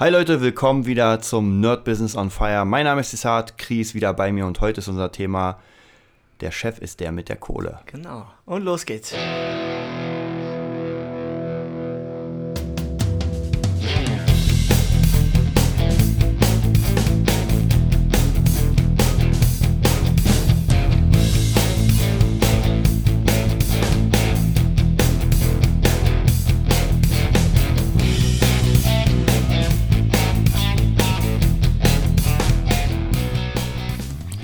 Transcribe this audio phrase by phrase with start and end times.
[0.00, 2.64] Hi Leute, willkommen wieder zum Nerd Business on Fire.
[2.64, 5.60] Mein Name ist Desart, Kries wieder bei mir und heute ist unser Thema
[6.40, 7.78] Der Chef ist der mit der Kohle.
[7.86, 8.26] Genau.
[8.44, 9.14] Und los geht's.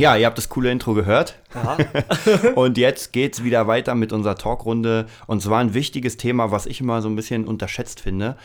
[0.01, 1.39] Ja, ihr habt das coole Intro gehört.
[1.55, 1.77] Ja.
[2.55, 5.07] und jetzt geht's wieder weiter mit unserer Talkrunde.
[5.27, 8.37] Und zwar ein wichtiges Thema, was ich immer so ein bisschen unterschätzt finde.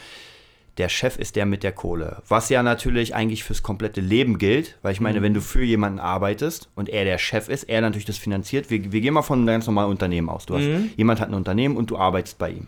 [0.77, 2.21] Der Chef ist der mit der Kohle.
[2.27, 5.99] Was ja natürlich eigentlich fürs komplette Leben gilt, weil ich meine, wenn du für jemanden
[5.99, 8.69] arbeitest und er der Chef ist, er natürlich das finanziert.
[8.69, 10.45] Wir, wir gehen mal von einem ganz normalen Unternehmen aus.
[10.45, 10.67] Du hast,
[10.97, 12.67] jemand hat ein Unternehmen und du arbeitest bei ihm.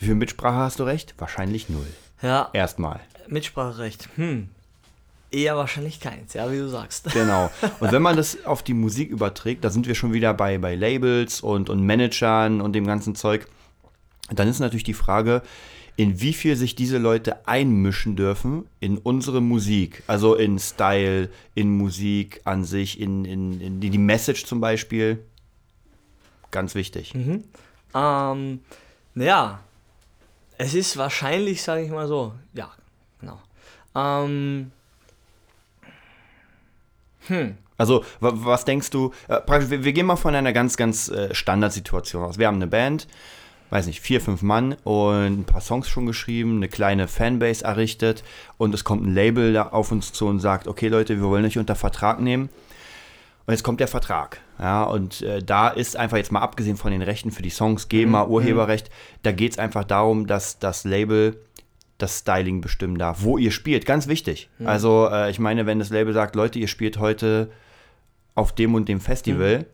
[0.00, 1.14] Wie viel Mitsprache hast du recht?
[1.18, 1.86] Wahrscheinlich null.
[2.22, 2.98] Ja, Erstmal.
[3.28, 4.08] Mitspracherecht.
[4.16, 4.48] Hm.
[5.30, 7.10] Eher wahrscheinlich keins, ja, wie du sagst.
[7.12, 7.50] Genau.
[7.80, 10.74] Und wenn man das auf die Musik überträgt, da sind wir schon wieder bei, bei
[10.74, 13.46] Labels und, und Managern und dem ganzen Zeug,
[14.30, 15.42] dann ist natürlich die Frage,
[15.96, 20.04] in wie viel sich diese Leute einmischen dürfen in unsere Musik.
[20.06, 25.24] Also in Style, in Musik an sich, in, in, in die Message zum Beispiel.
[26.52, 27.14] Ganz wichtig.
[27.94, 28.60] Ähm,
[29.14, 29.60] naja,
[30.56, 32.70] es ist wahrscheinlich, sage ich mal so, ja,
[33.20, 33.40] genau.
[33.94, 34.70] Ähm,
[37.76, 39.12] Also, wa- was denkst du?
[39.28, 39.40] Äh,
[39.70, 42.38] wir, wir gehen mal von einer ganz, ganz äh, Standardsituation aus.
[42.38, 43.06] Wir haben eine Band,
[43.70, 48.24] weiß nicht, vier, fünf Mann und ein paar Songs schon geschrieben, eine kleine Fanbase errichtet
[48.56, 51.44] und es kommt ein Label da auf uns zu und sagt, okay Leute, wir wollen
[51.44, 52.48] euch unter Vertrag nehmen.
[53.46, 54.40] Und jetzt kommt der Vertrag.
[54.58, 57.88] Ja, und äh, da ist einfach jetzt mal abgesehen von den Rechten für die Songs,
[57.88, 58.90] GEMA, Urheberrecht,
[59.22, 61.40] da geht es einfach darum, dass das Label
[61.98, 63.84] das Styling bestimmen darf, wo ihr spielt.
[63.84, 64.48] Ganz wichtig.
[64.64, 67.50] Also, äh, ich meine, wenn das Label sagt, Leute, ihr spielt heute
[68.34, 69.66] auf dem und dem Festival,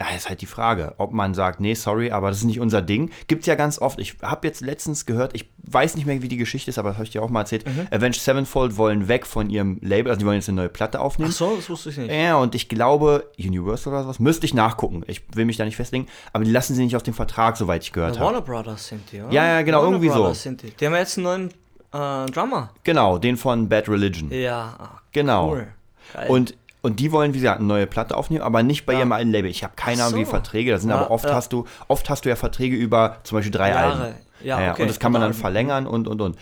[0.00, 2.80] ja, ist halt die Frage, ob man sagt, nee, sorry, aber das ist nicht unser
[2.80, 3.10] Ding.
[3.28, 3.98] Gibt's ja ganz oft.
[4.00, 6.96] Ich habe jetzt letztens gehört, ich weiß nicht mehr, wie die Geschichte ist, aber das
[6.96, 7.66] habe ich dir auch mal erzählt.
[7.90, 11.30] Avenged Sevenfold wollen weg von ihrem Label, also die wollen jetzt eine neue Platte aufnehmen.
[11.30, 12.10] ach so, das wusste ich nicht.
[12.10, 15.02] Ja, und ich glaube, Universal oder sowas, müsste ich nachgucken.
[15.06, 17.82] Ich will mich da nicht festlegen, aber die lassen sie nicht aus dem Vertrag, soweit
[17.82, 18.24] ich gehört habe.
[18.24, 19.30] Warner Brothers sind die, oder?
[19.32, 20.14] Ja, ja, genau, Warner irgendwie so.
[20.14, 20.70] Brothers Sind die.
[20.70, 21.48] die haben jetzt einen neuen
[21.92, 22.70] äh, Drummer.
[22.84, 24.30] Genau, den von Bad Religion.
[24.32, 25.50] Ja, ah, Genau.
[25.50, 25.66] cool.
[26.14, 26.30] Geil.
[26.30, 29.00] Und, und die wollen, wie gesagt, eine neue Platte aufnehmen, aber nicht bei Ja.
[29.00, 29.50] ihrem alten Label.
[29.50, 30.30] Ich habe keine Ahnung, wie so.
[30.30, 31.34] Verträge das sind, Ja, aber oft ja.
[31.34, 34.02] hast du, oft hast du ja Verträge über zum Beispiel drei Jahre.
[34.02, 34.14] Alben.
[34.42, 34.82] Ja, okay.
[34.82, 35.32] Und das kann man dann.
[35.32, 35.34] Mhm.
[35.34, 36.38] verlängern und und und.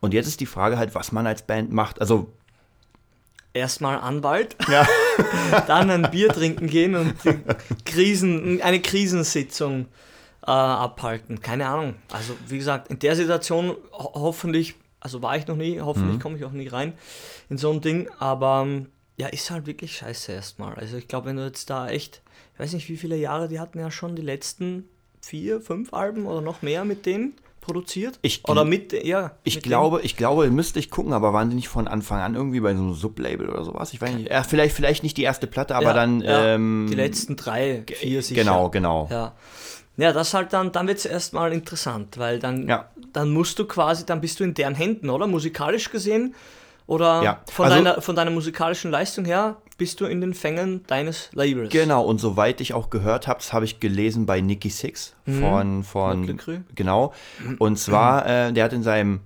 [0.00, 2.00] Und jetzt ist die Frage halt, was man als Band macht.
[2.00, 2.28] Also,
[3.52, 4.86] Erstmal Anwalt, ja.
[5.66, 7.14] dann ein Bier trinken gehen und
[7.84, 9.86] Krisen, eine Krisensitzung
[10.46, 11.40] äh, abhalten.
[11.40, 11.94] Keine Ahnung.
[12.12, 16.20] Also wie gesagt, in der Situation ho hoffentlich, also war ich noch nie, hoffentlich Mhm.
[16.20, 16.92] komme ich auch nie rein
[17.48, 18.86] in so ein Ding, aber ähm,
[19.20, 20.74] ja, ist halt wirklich scheiße erstmal.
[20.76, 22.22] Also ich glaube, wenn du jetzt da echt,
[22.54, 24.88] ich weiß nicht, wie viele Jahre die hatten ja schon die letzten
[25.20, 28.18] vier, fünf Alben oder noch mehr mit denen produziert.
[28.22, 29.32] Ich oder mit, ja.
[29.44, 32.34] Ich mit glaube, ich glaube, müsste ich gucken, aber waren die nicht von Anfang an
[32.34, 33.92] irgendwie bei so einem Sublabel oder sowas?
[33.92, 34.30] Ich weiß nicht.
[34.30, 36.20] Ja, vielleicht, vielleicht nicht die erste Platte, aber Ja, dann.
[36.22, 38.40] ja, ähm, die letzten drei, vier sicher.
[38.40, 39.06] Genau, genau.
[39.10, 39.34] Ja.
[39.98, 42.66] Ja, das halt dann, dann wird es erstmal interessant, weil dann,
[43.12, 45.26] dann musst du quasi, dann bist du in deren Händen, oder?
[45.26, 46.34] Musikalisch gesehen.
[46.90, 50.84] Oder Ja, von, also- deiner, von deiner musikalischen Leistung her bist du in den Fängen
[50.88, 51.70] deines Labels.
[51.70, 55.84] Genau, und soweit ich auch gehört habe, das habe ich gelesen bei Nicky Six von,
[55.84, 56.64] von Mötley Crüe.
[56.74, 57.12] genau.
[57.60, 59.20] Und zwar, äh, der hat in seinem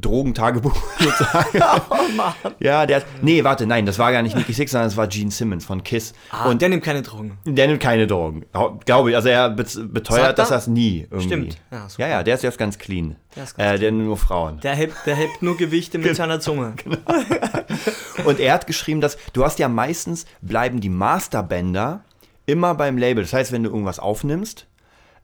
[0.00, 1.60] Drogentagebuch sozusagen.
[1.90, 2.34] Oh Mann.
[2.60, 5.06] ja, der hat, nee, warte, nein, das war gar nicht Nicky Six, sondern das war
[5.06, 6.12] Gene Simmons von Kiss.
[6.30, 7.38] Ah, und der nimmt keine Drogen.
[7.44, 8.44] Der nimmt keine Drogen,
[8.84, 9.16] glaube ich.
[9.16, 10.58] Also er be beteuert, dass er?
[10.58, 11.26] es nie irgendwie.
[11.26, 11.58] Stimmt.
[11.70, 11.86] Ja.
[11.98, 13.16] Ja, ja, der ist jetzt ganz clean.
[13.36, 14.60] Der ist ganz äh, der nimmt nur Frauen.
[14.60, 16.74] Der hebt, der hebt nur Gewichte mit seiner Zunge.
[16.82, 16.98] Genau.
[18.24, 22.02] Und er hat geschrieben, dass du hast ja meistens bleiben die Masterbänder
[22.46, 23.24] immer beim Label.
[23.24, 24.66] Das heißt, wenn du irgendwas aufnimmst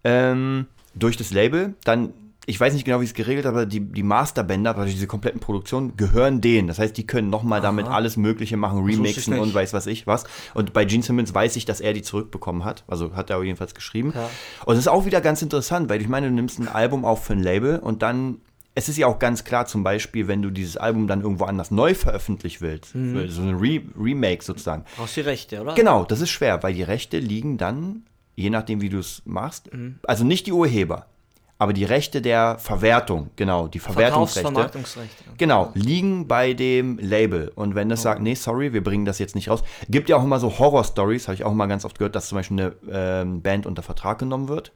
[0.04, 2.12] ähm, durch das Label, dann
[2.50, 5.40] ich weiß nicht genau, wie es geregelt ist, aber die, die Masterbänder, also diese kompletten
[5.40, 6.68] Produktionen, gehören denen.
[6.68, 10.24] Das heißt, die können nochmal damit alles Mögliche machen, remixen und weiß was ich was.
[10.54, 12.84] Und bei Gene Simmons weiß ich, dass er die zurückbekommen hat.
[12.88, 14.12] Also hat er jedenfalls geschrieben.
[14.14, 14.28] Ja.
[14.66, 17.24] Und das ist auch wieder ganz interessant, weil ich meine, du nimmst ein Album auf
[17.24, 18.38] für ein Label und dann,
[18.74, 21.70] es ist ja auch ganz klar, zum Beispiel, wenn du dieses Album dann irgendwo anders
[21.70, 23.28] neu veröffentlichen willst, Mhm.
[23.28, 24.84] so ein Re Remake sozusagen.
[24.96, 25.74] Brauchst die Rechte, oder?
[25.74, 28.02] Genau, das ist schwer, weil die Rechte liegen dann,
[28.34, 30.00] je nachdem, wie du es machst, Mhm.
[30.04, 31.06] also nicht die Urheber,
[31.60, 34.48] aber die Rechte der Verwertung, genau, die Verwertungsrechte.
[35.36, 37.52] Genau, liegen bei dem Label.
[37.54, 39.62] Und wenn das sagt, nee, sorry, wir bringen das jetzt nicht raus.
[39.90, 42.36] Gibt ja auch immer so Horror-Stories, habe ich auch mal ganz oft gehört, dass zum
[42.36, 44.72] Beispiel eine ähm, Band unter Vertrag genommen wird.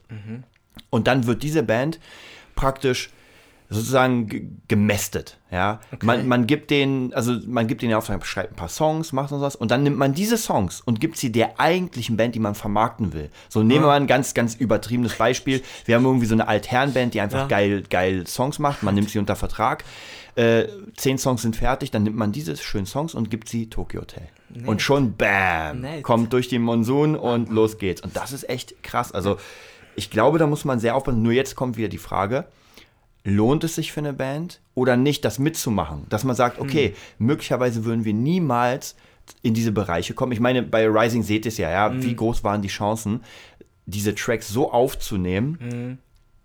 [0.91, 2.01] Und dann wird diese Band
[2.55, 3.11] praktisch
[3.71, 5.39] sozusagen gemästet.
[5.51, 6.05] Ja, okay.
[6.05, 9.41] man, man gibt den, also man gibt den Auftrag, schreibt ein paar Songs, macht und
[9.41, 12.55] was, und dann nimmt man diese Songs und gibt sie der eigentlichen Band, die man
[12.55, 13.31] vermarkten will.
[13.49, 15.63] So nehmen wir mal ein ganz, ganz übertriebenes Beispiel.
[15.85, 17.47] Wir haben irgendwie so eine Altherrenband, die einfach ja.
[17.47, 18.83] geil, geil Songs macht.
[18.83, 19.85] Man nimmt sie unter Vertrag.
[20.37, 24.01] Äh, zehn Songs sind fertig, dann nimmt man diese schönen Songs und gibt sie Tokyo
[24.01, 24.29] Hotel.
[24.51, 24.67] Nett.
[24.67, 26.03] Und schon bam, Nett.
[26.03, 28.01] kommt durch den Monsun und los geht's.
[28.01, 29.13] Und das ist echt krass.
[29.13, 29.37] Also
[29.95, 31.23] ich glaube, da muss man sehr aufpassen.
[31.23, 32.47] Nur jetzt kommt wieder die Frage,
[33.25, 36.07] lohnt es sich für eine Band oder nicht, das mitzumachen?
[36.11, 37.27] Dass man sagt, okay, hm.
[37.27, 38.95] möglicherweise würden wir niemals
[39.43, 40.33] in diese Bereiche kommen.
[40.33, 42.03] Ich meine, bei Rising seht ihr es ja, ja, hm.
[42.03, 43.25] wie groß waren die Chancen,
[43.87, 45.99] diese Tracks so aufzunehmen, hm.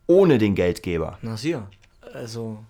[0.07, 1.19] ohne den Geldgeber.
[1.21, 1.69] Na sicher.
[2.13, 2.63] Also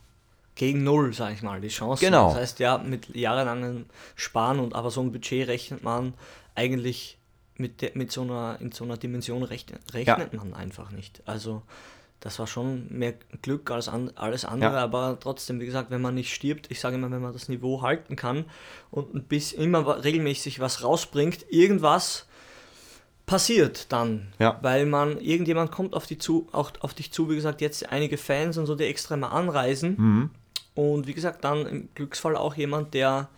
[0.55, 2.03] gegen null, sag ich mal, die Chancen.
[2.03, 2.29] Genau.
[2.29, 3.85] Das heißt, ja, mit jahrelangem
[4.15, 6.13] Sparen und aber so ein Budget rechnet man
[6.55, 7.17] eigentlich
[7.55, 10.39] mit, de, mit so einer, in so einer Dimension rechnet, rechnet ja.
[10.39, 11.21] man einfach nicht.
[11.25, 11.61] Also
[12.19, 14.83] das war schon mehr Glück als an, alles andere, ja.
[14.83, 17.81] aber trotzdem, wie gesagt, wenn man nicht stirbt, ich sage immer, wenn man das Niveau
[17.81, 18.45] halten kann
[18.91, 22.25] und bisschen immer regelmäßig was rausbringt, irgendwas
[23.25, 24.57] passiert dann, ja.
[24.61, 28.17] weil man, irgendjemand kommt auf, die zu, auch auf dich zu, wie gesagt, jetzt einige
[28.17, 30.29] Fans und so, die extra mal anreisen mhm.
[30.73, 33.29] und wie gesagt, dann im Glücksfall auch jemand, der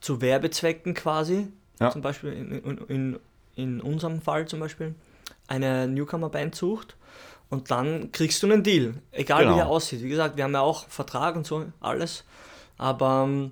[0.00, 1.46] zu Werbezwecken quasi,
[1.78, 1.90] ja.
[1.90, 3.18] zum Beispiel in, in, in,
[3.54, 4.94] in unserem Fall zum Beispiel,
[5.46, 6.96] eine Newcomer-Band sucht
[7.52, 9.52] und dann kriegst du einen Deal, egal genau.
[9.52, 10.02] wie der aussieht.
[10.02, 12.24] Wie gesagt, wir haben ja auch Vertrag und so, alles.
[12.78, 13.50] Aber ähm,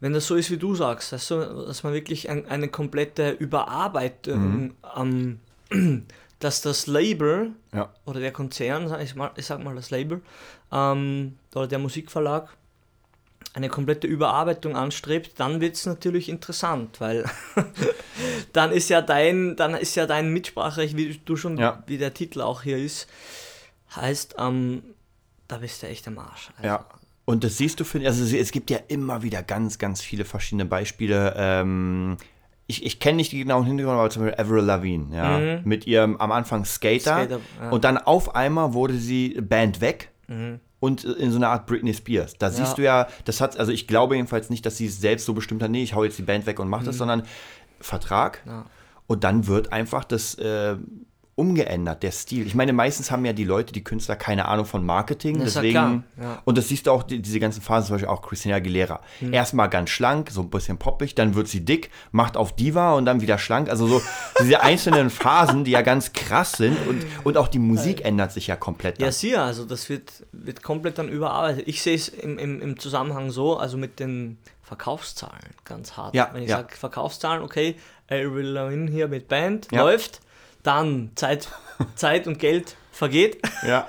[0.00, 1.36] wenn das so ist, wie du sagst, dass, du,
[1.66, 5.38] dass man wirklich ein, eine komplette Überarbeitung mhm.
[5.70, 6.06] ähm,
[6.38, 7.92] dass das Label ja.
[8.06, 9.14] oder der Konzern, ich
[9.44, 10.22] sag mal das Label,
[10.72, 12.56] ähm, oder der Musikverlag
[13.54, 17.24] eine komplette Überarbeitung anstrebt, dann wird es natürlich interessant, weil
[18.52, 21.82] dann ist ja dein, dann ist ja dein Mitspracherecht, wie du schon, ja.
[21.86, 23.08] wie der Titel auch hier ist,
[23.94, 24.82] heißt, ähm,
[25.46, 26.50] da bist du echt am Arsch.
[26.56, 26.66] Also.
[26.66, 26.86] Ja.
[27.26, 30.66] Und das siehst du, für, also es gibt ja immer wieder ganz, ganz viele verschiedene
[30.66, 31.34] Beispiele.
[31.36, 32.16] Ähm,
[32.66, 35.60] ich, ich kenne nicht die genauen Hintergründe, aber zum Beispiel Avril Lavigne, ja, mhm.
[35.64, 37.70] mit ihrem am Anfang Skater, Skater ja.
[37.70, 40.10] und dann auf einmal wurde sie Band weg.
[40.26, 42.36] Mhm und in so einer Art Britney Spears.
[42.36, 42.52] Da ja.
[42.52, 45.32] siehst du ja, das hat, also ich glaube jedenfalls nicht, dass sie es selbst so
[45.32, 46.86] bestimmt hat, nee, ich hau jetzt die Band weg und mach mhm.
[46.86, 47.22] das, sondern
[47.80, 48.42] Vertrag.
[48.44, 48.66] Ja.
[49.06, 50.76] Und dann wird einfach das äh,
[51.36, 52.46] umgeändert, der Stil.
[52.46, 55.40] Ich meine, meistens haben ja die Leute, die Künstler, keine Ahnung von Marketing.
[55.40, 56.40] Das deswegen, ja.
[56.44, 59.00] Und das siehst du auch, die, diese ganzen Phasen, zum Beispiel auch Christina Aguilera.
[59.18, 59.32] Hm.
[59.32, 63.04] Erstmal ganz schlank, so ein bisschen poppig, dann wird sie dick, macht auf Diva und
[63.04, 63.68] dann wieder schlank.
[63.68, 64.02] Also so
[64.40, 68.06] diese einzelnen Phasen, die ja ganz krass sind und, und auch die Musik ja.
[68.06, 69.00] ändert sich ja komplett.
[69.00, 69.06] Dann.
[69.06, 71.66] Ja, sicher, also das wird, wird komplett dann überarbeitet.
[71.66, 76.14] Ich sehe es im, im, im Zusammenhang so, also mit den Verkaufszahlen ganz hart.
[76.14, 76.58] Ja, Wenn ich ja.
[76.58, 77.76] sage Verkaufszahlen, okay,
[78.08, 80.20] Avril Lavigne hier mit Band, läuft,
[80.64, 81.48] dann Zeit,
[81.94, 83.38] Zeit und Geld vergeht.
[83.66, 83.86] Ja.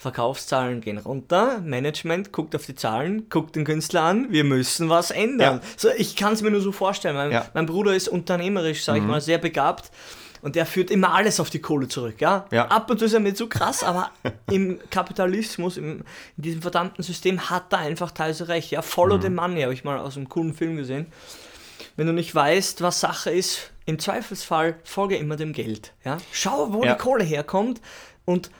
[0.00, 1.60] Verkaufszahlen gehen runter.
[1.60, 4.28] Management guckt auf die Zahlen, guckt den Künstler an.
[4.30, 5.60] Wir müssen was ändern.
[5.62, 5.68] Ja.
[5.76, 7.16] So, ich kann es mir nur so vorstellen.
[7.16, 7.46] Mein, ja.
[7.54, 9.06] mein Bruder ist unternehmerisch, sage mhm.
[9.06, 9.90] ich mal, sehr begabt.
[10.40, 12.46] Und der führt immer alles auf die Kohle zurück, ja?
[12.52, 12.68] ja.
[12.68, 14.12] Ab und zu ist er mir zu krass, aber
[14.50, 16.04] im Kapitalismus, im,
[16.36, 18.70] in diesem verdammten System hat er einfach teilweise recht.
[18.70, 19.22] Ja, Follow mhm.
[19.22, 21.06] the Money habe ich mal aus einem coolen Film gesehen.
[21.96, 25.94] Wenn du nicht weißt, was Sache ist, im Zweifelsfall folge immer dem Geld.
[26.04, 26.18] Ja?
[26.30, 26.92] Schau, wo ja.
[26.92, 27.80] die Kohle herkommt
[28.26, 28.50] und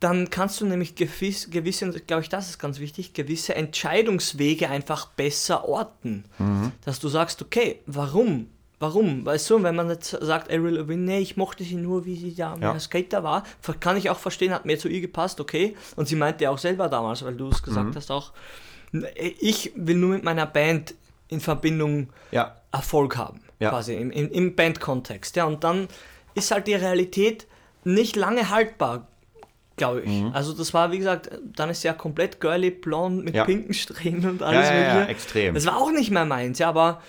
[0.00, 5.08] dann kannst du nämlich gewiss, gewisse, glaube ich, das ist ganz wichtig, gewisse Entscheidungswege einfach
[5.08, 6.24] besser orten.
[6.38, 6.72] Mhm.
[6.82, 8.48] Dass du sagst, okay, warum?
[8.78, 9.26] Warum?
[9.26, 12.34] Weißt du, wenn man jetzt sagt, Avril Lavigne, nee, ich mochte sie nur, wie sie
[12.34, 12.80] da ja.
[12.80, 13.44] Skater war,
[13.80, 15.76] kann ich auch verstehen, hat mir zu ihr gepasst, okay.
[15.96, 17.94] Und sie meinte auch selber damals, weil du es gesagt mhm.
[17.94, 18.32] hast auch,
[19.30, 20.94] ich will nur mit meiner Band
[21.28, 22.56] in Verbindung ja.
[22.72, 23.70] Erfolg haben ja.
[23.70, 25.36] quasi im, im, im Bandkontext.
[25.36, 25.88] Ja, und dann
[26.34, 27.46] ist halt die Realität
[27.84, 29.08] nicht lange haltbar,
[29.76, 30.22] glaube ich.
[30.22, 30.32] Mhm.
[30.32, 33.44] Also das war, wie gesagt, dann ist ja komplett girly, blond mit ja.
[33.44, 35.54] pinken Strähnen und alles ja, ja, ja, extrem.
[35.54, 37.02] Das war auch nicht mehr meins, ja, aber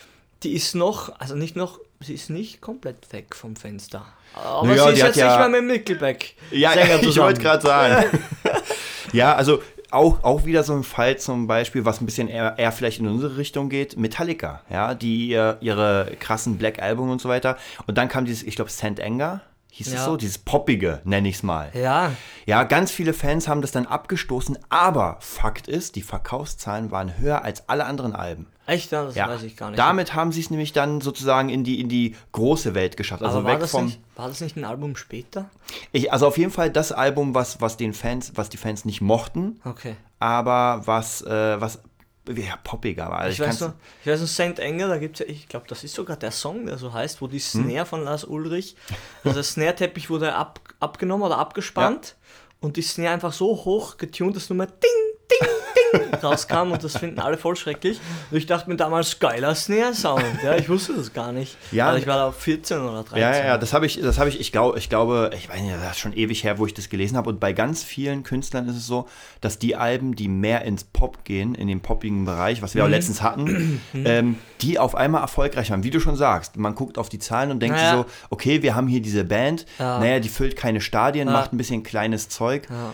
[0.44, 4.06] die ist noch, also nicht noch, sie ist nicht komplett weg vom Fenster.
[4.34, 6.36] Aber naja, sie ist jetzt nicht mehr mit Nickelback.
[6.52, 8.20] Ja, ich wollte gerade sagen.
[9.14, 9.62] ja, also
[9.96, 13.08] auch, auch wieder so ein Fall zum Beispiel, was ein bisschen eher, eher vielleicht in
[13.08, 17.58] unsere Richtung geht, Metallica, ja, die ihr, ihre krassen Black Album und so weiter.
[17.88, 19.02] Und dann kam dieses, ich glaube, St.
[19.02, 19.42] Anger,
[19.76, 20.00] hieß ja.
[20.00, 21.70] es so, dieses Poppige, nenne ich es mal.
[21.74, 22.14] Ja.
[22.46, 27.44] Ja, ganz viele Fans haben das dann abgestoßen, aber Fakt ist, die Verkaufszahlen waren höher
[27.44, 28.48] als alle anderen Alben.
[28.68, 28.94] Echt?
[28.94, 29.28] Ja, das ja.
[29.28, 29.78] weiß ich gar nicht.
[29.78, 33.22] Damit haben sie es nämlich dann sozusagen in die, in die große Welt geschafft.
[33.22, 33.88] Also aber war weg das vom.
[33.88, 35.50] Nicht, war das nicht ein Album später?
[35.92, 39.02] Ich, also auf jeden Fall das Album, was, was den Fans, was die Fans nicht
[39.02, 39.60] mochten.
[39.66, 39.98] Okay.
[40.20, 41.82] Aber was, äh, was
[42.30, 43.20] ja, poppiger war.
[43.20, 44.60] Also ich, ich, weiß noch, ich weiß noch, St.
[44.60, 47.22] Anger, da gibt es ja, ich glaube, das ist sogar der Song, der so heißt,
[47.22, 47.64] wo die hm?
[47.64, 47.86] Snare hm?
[47.86, 48.76] von Lars Ulrich,
[49.24, 52.48] also der Snare-Teppich wurde ab, abgenommen oder abgespannt ja.
[52.62, 56.84] und die Snare einfach so hoch getunt, dass nur mal Ding Ding, Ding rauskam und
[56.84, 58.00] das finden alle voll schrecklich.
[58.32, 60.24] Und ich dachte mir damals, geiler Snare-Sound.
[60.44, 61.58] Ja, ich wusste das gar nicht.
[61.72, 61.88] Ja.
[61.88, 63.18] Also ich war da 14 oder 13.
[63.18, 65.78] Ja, ja, ja, das habe ich, das habe ich, ich glaube, ich glaube, ich meine,
[65.82, 67.30] das ist schon ewig her, wo ich das gelesen habe.
[67.30, 69.08] Und bei ganz vielen Künstlern ist es so,
[69.42, 72.88] dass die Alben, die mehr ins Pop gehen, in den poppigen Bereich, was wir Mhm.
[72.88, 75.84] auch letztens hatten, ähm, die auf einmal erfolgreich waren.
[75.84, 77.98] Wie du schon sagst, man guckt auf die Zahlen und denkt Naja.
[77.98, 80.00] so, okay, wir haben hier diese Band, Ja.
[80.00, 81.34] naja, die füllt keine Stadien, Ja.
[81.34, 82.68] macht ein bisschen kleines Zeug.
[82.70, 82.94] Ja.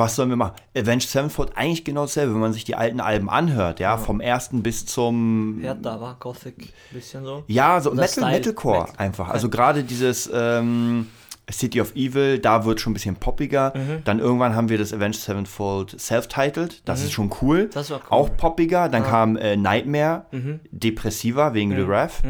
[0.00, 0.54] Was sollen wir machen?
[0.76, 4.62] Avenged Sevenfold eigentlich genau dasselbe, wenn man sich die alten Alben anhört, ja, vom ersten
[4.62, 7.44] bis zum Härter war Gothic, bisschen so.
[7.46, 8.30] ja, so Metal, Style.
[8.32, 8.94] Metalcore Metal.
[8.98, 9.28] einfach.
[9.28, 11.06] Also gerade dieses ähm,
[11.52, 13.72] City of Evil, da wird schon ein bisschen poppiger.
[13.76, 14.02] Mhm.
[14.04, 17.64] Dann irgendwann haben wir das Avenged Sevenfold Self-Titled, das ist schon cool.
[17.64, 17.70] Mhm.
[17.74, 18.06] Das war cool.
[18.10, 18.88] Auch poppiger.
[18.88, 20.60] Dann kam äh, Nightmare, Mhm.
[20.70, 22.22] depressiver wegen The Wrath.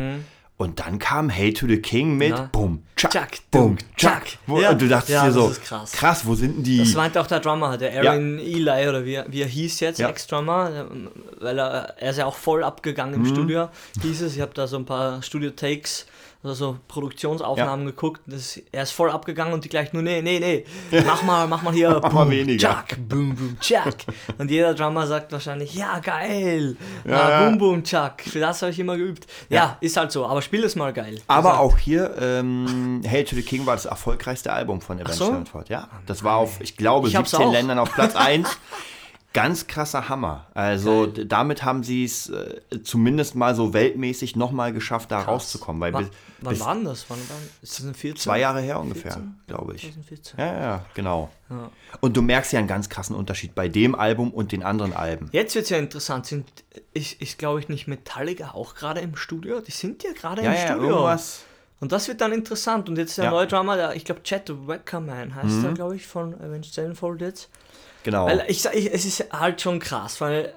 [0.61, 2.51] Und dann kam Hey to the King mit Na.
[2.53, 4.11] Bum, Chuck, Chuck, Dum, Chuck.
[4.47, 4.59] Chuck.
[4.61, 4.71] Ja.
[4.73, 6.27] und du dachtest Ja, dir so, ist krass.
[6.27, 6.77] wo sind denn die?
[6.81, 10.11] Das meinte auch der Drummer, der Aaron Eli oder wie, wie er hieß jetzt, Ja.
[10.11, 10.85] Ex-Drummer,
[11.41, 13.27] weil er, er ist ja auch voll abgegangen Mhm.
[13.27, 13.69] im Studio,
[14.03, 14.35] hieß es.
[14.35, 16.05] Ich habe da so ein paar Studio-Takes,
[16.43, 18.23] also so Produktionsaufnahmen geguckt.
[18.27, 20.65] Das, er ist voll abgegangen und die gleich nur, nee, nee, nee,
[21.05, 22.69] mach mal, mach mal hier, Mach mal weniger.
[22.89, 23.95] Chuck, boom, boom, Chuck.
[24.39, 27.49] Und jeder Drummer sagt wahrscheinlich, ja, geil, Ja, ah, ja.
[27.49, 28.23] boom, boom, Chuck.
[28.23, 29.27] Für das habe ich immer geübt.
[29.51, 31.21] Ja, ist halt so, aber spiel es mal geil.
[31.27, 35.15] Aber Also, auch hier, ähm, Hail to the King war das erfolgreichste Album von Avenged
[35.15, 35.27] so?
[35.27, 35.89] Sevenfold, ja.
[36.07, 37.53] Das war auf, ich glaube, Ich hab's 17 auch.
[37.53, 38.49] Ländern auf Platz 1.
[39.33, 40.47] Ganz krasser Hammer.
[40.55, 45.81] Also d- damit haben sie es äh, zumindest mal so weltmäßig nochmal geschafft, da rauszukommen.
[45.81, 46.11] Weil Wa- bis,
[46.41, 47.05] wann war denn das?
[47.09, 48.21] Wann, wann, ist das ein 14?
[48.21, 49.41] zwei Jahre her ungefähr, 14?
[49.47, 49.83] glaube ich.
[49.83, 50.35] 2014.
[50.41, 51.31] Ja, ja, genau.
[51.49, 51.71] Ja.
[52.01, 55.29] Und du merkst ja einen ganz krassen Unterschied bei dem Album und den anderen Alben.
[55.31, 56.27] Jetzt wird es ja interessant.
[56.27, 56.49] Sind,
[56.93, 59.61] ist, ist glaube ich, nicht Metallica auch gerade im Studio?
[59.61, 60.89] Die sind ja gerade Ja, im ja, Studio.
[60.91, 61.43] irgendwas.
[61.79, 62.89] Und das wird dann interessant.
[62.89, 63.31] Und jetzt der Ja.
[63.31, 63.37] Mhm.
[63.37, 67.49] neue Drummer, der, ich glaube, Chad Wackerman heißt der, glaube ich, von Avenged Sevenfold jetzt.
[68.05, 68.27] Genau.
[68.27, 70.55] Weil ich, sag- ich, es ist halt schon krass, weil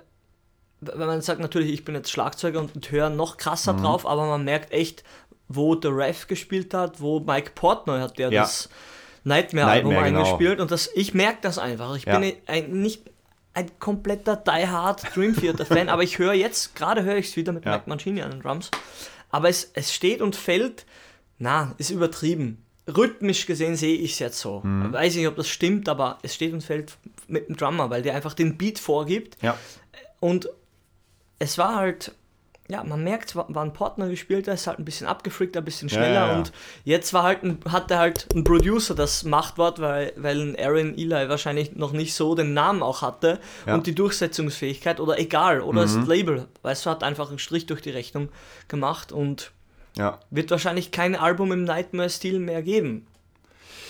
[0.81, 3.83] wenn man sagt, natürlich, ich bin jetzt Schlagzeuger und, höre noch krasser Mhm.
[3.83, 5.03] drauf, aber man merkt echt,
[5.47, 8.41] wo der Ref gespielt hat, wo Mike Portnoy hat, der Ja.
[8.41, 8.69] das
[9.23, 10.25] Nightmare-Album Nightmare, genau.
[10.25, 10.59] eingespielt.
[10.59, 11.95] Und das, ich merke das einfach.
[11.95, 12.19] Ich Ja.
[12.19, 13.03] bin ein, nicht
[13.53, 17.35] ein kompletter Die Hard Dream Theater Fan, aber ich höre jetzt, gerade höre ich es
[17.37, 17.73] wieder mit Ja.
[17.73, 18.69] Mike Mancini an den Drums,
[19.29, 20.85] aber es, es steht und fällt,
[21.37, 22.62] na, ist übertrieben.
[22.87, 24.59] Rhythmisch gesehen sehe ich es jetzt so.
[24.63, 24.91] Mhm.
[24.91, 26.97] Weiß nicht, ob das stimmt, aber es steht und fällt
[27.27, 29.37] mit dem Drummer, weil der einfach den Beat vorgibt.
[29.41, 29.57] ja.
[30.19, 30.49] Und
[31.39, 32.13] es war halt,
[32.69, 35.65] ja, man merkt, wa- war ein Partner gespielt, der ist halt ein bisschen abgefrickt, ein
[35.65, 36.13] bisschen schneller.
[36.13, 36.37] ja, ja.
[36.37, 36.53] Und
[36.85, 41.27] jetzt war halt ein, hatte halt ein Producer das Machtwort, weil, weil ein Aaron Eli
[41.27, 45.97] wahrscheinlich noch nicht so den Namen auch hatte und die Durchsetzungsfähigkeit oder egal, oder Mhm.
[45.99, 48.29] das Label, weißt du, hat einfach einen Strich durch die Rechnung
[48.69, 49.51] gemacht und
[49.97, 50.19] ja.
[50.29, 53.07] wird wahrscheinlich kein Album im Nightmare-Stil mehr geben.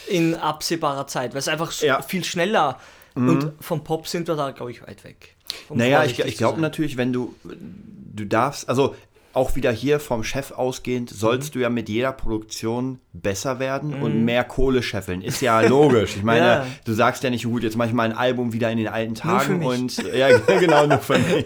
[0.07, 2.01] In absehbarer Zeit, weil es einfach so Ja.
[2.01, 2.79] viel schneller
[3.15, 5.35] und vom Pop sind wir da, glaube ich, weit weg.
[5.69, 8.95] Um Naja, ich, ich glaube natürlich, wenn du, du darfst, also
[9.33, 11.53] auch wieder hier vom Chef ausgehend, sollst Mhm.
[11.53, 15.21] du ja mit jeder Produktion besser werden und mehr Kohle scheffeln.
[15.21, 16.15] Ist ja logisch.
[16.17, 16.67] Ich meine, Ja.
[16.85, 19.15] du sagst ja nicht, gut, jetzt mache ich mal ein Album wieder in den alten
[19.15, 21.45] Tagen und ja, genau, nur für mich.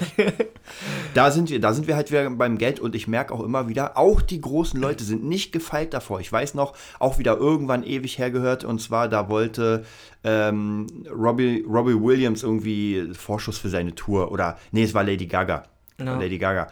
[1.13, 3.67] Da sind wir, da sind wir halt wieder beim Geld und ich merke auch immer
[3.69, 6.19] wieder, auch die großen Leute sind nicht gefeit davor.
[6.19, 9.85] Ich weiß noch, auch wieder irgendwann ewig hergehört und zwar, da wollte
[10.23, 15.63] ähm, Robbie, Robbie Williams irgendwie Vorschuss für seine Tour oder, nee, es war Lady Gaga.
[15.99, 16.19] Ja.
[16.19, 16.67] Lady Gaga.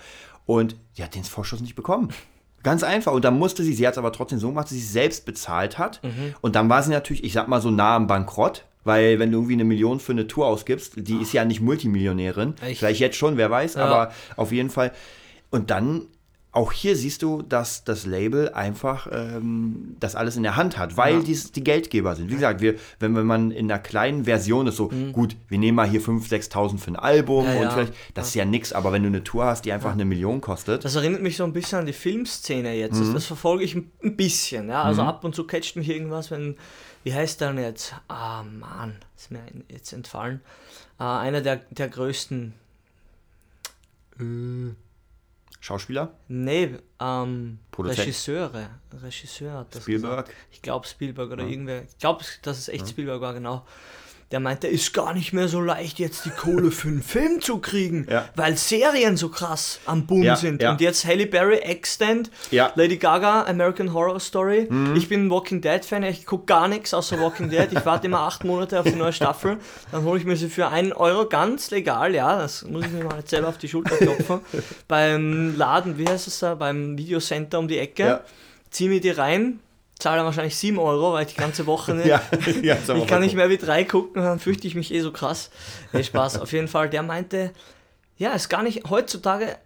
[0.45, 2.09] Und die hat den Vorschuss nicht bekommen.
[2.63, 3.13] Ganz einfach.
[3.13, 5.25] Und dann musste sie, sie hat es aber trotzdem so gemacht, dass sie es selbst
[5.25, 6.03] bezahlt hat.
[6.03, 6.33] Mhm.
[6.41, 8.65] Und dann war sie natürlich, ich sag mal so nah am Bankrott.
[8.83, 12.53] Weil wenn du irgendwie eine Million für eine Tour ausgibst, die ist ja nicht Multimillionärin.
[12.61, 12.79] Echt?
[12.79, 13.85] Vielleicht jetzt schon, wer weiß, Ja.
[13.85, 14.91] aber auf jeden Fall.
[15.49, 16.03] Und dann,
[16.55, 20.95] auch hier siehst du, dass das Label einfach ähm, das alles in der Hand hat,
[20.97, 21.19] weil Ja.
[21.21, 22.29] dies, die Geldgeber sind.
[22.29, 25.75] Wie gesagt, wir, wenn wenn man in einer kleinen Version ist, so, gut, wir nehmen
[25.75, 27.51] mal hier 5.000, 6.000 für ein Album Mhm.
[27.51, 27.69] Ja, und ja.
[27.71, 30.39] vielleicht, das ist ja nix, aber wenn du eine Tour hast, die einfach eine Million
[30.41, 32.99] kostet, Das erinnert mich so ein bisschen an die Filmszene jetzt.
[32.99, 33.13] Mhm.
[33.13, 34.69] Das, verfolge ich ein bisschen.
[34.69, 34.83] Ja?
[34.83, 36.55] Also ab und zu catcht mich irgendwas, wenn.
[37.03, 37.93] Wie heißt der denn jetzt?
[38.07, 40.39] Ah, Mann, ist mir jetzt entfallen.
[40.99, 42.53] Äh, einer der, der größten.
[45.65, 47.99] Schauspieler, Nee, ähm, Produzent.
[48.01, 48.69] Regisseure.
[49.01, 50.27] Regisseur hat das Spielberg.
[50.27, 50.37] gesagt.
[50.51, 51.81] Ich glaube Spielberg oder irgendwer.
[51.83, 53.65] Ich glaube, dass es echt Spielberg war, genau.
[54.31, 57.59] Der meinte, ist gar nicht mehr so leicht, jetzt die Kohle für einen Film zu
[57.59, 58.27] kriegen, Ja.
[58.35, 60.63] weil Serien so krass am Boom Ja, sind.
[60.63, 60.71] ja.
[60.71, 62.31] Und jetzt Halle Berry, Extend.
[62.51, 64.67] Lady Gaga, American Horror Story.
[64.95, 67.67] Ich bin ein Walking Dead-Fan, ich gucke gar nichts außer Walking Dead.
[67.71, 69.57] Ich warte immer acht Monate auf die neue Staffel.
[69.91, 73.03] Dann hole ich mir sie für einen Euro ganz legal, ja, das muss ich mir
[73.03, 74.39] mal selber auf die Schulter klopfen.
[74.87, 78.21] beim Laden, wie heißt es da, beim Videocenter um die Ecke.
[78.71, 79.59] Zieh mir die rein,
[79.99, 82.21] zahle dann wahrscheinlich 7 Euro, weil ich die ganze Woche nicht, Ja,
[82.61, 85.49] ja, ich kann nicht mehr wie drei gucken, dann fürchte ich mich eh so krass.
[85.93, 86.39] Nee, Spaß.
[86.39, 87.51] Auf jeden Fall, der meinte,
[88.17, 89.57] ja, ist gar nicht, heutzutage,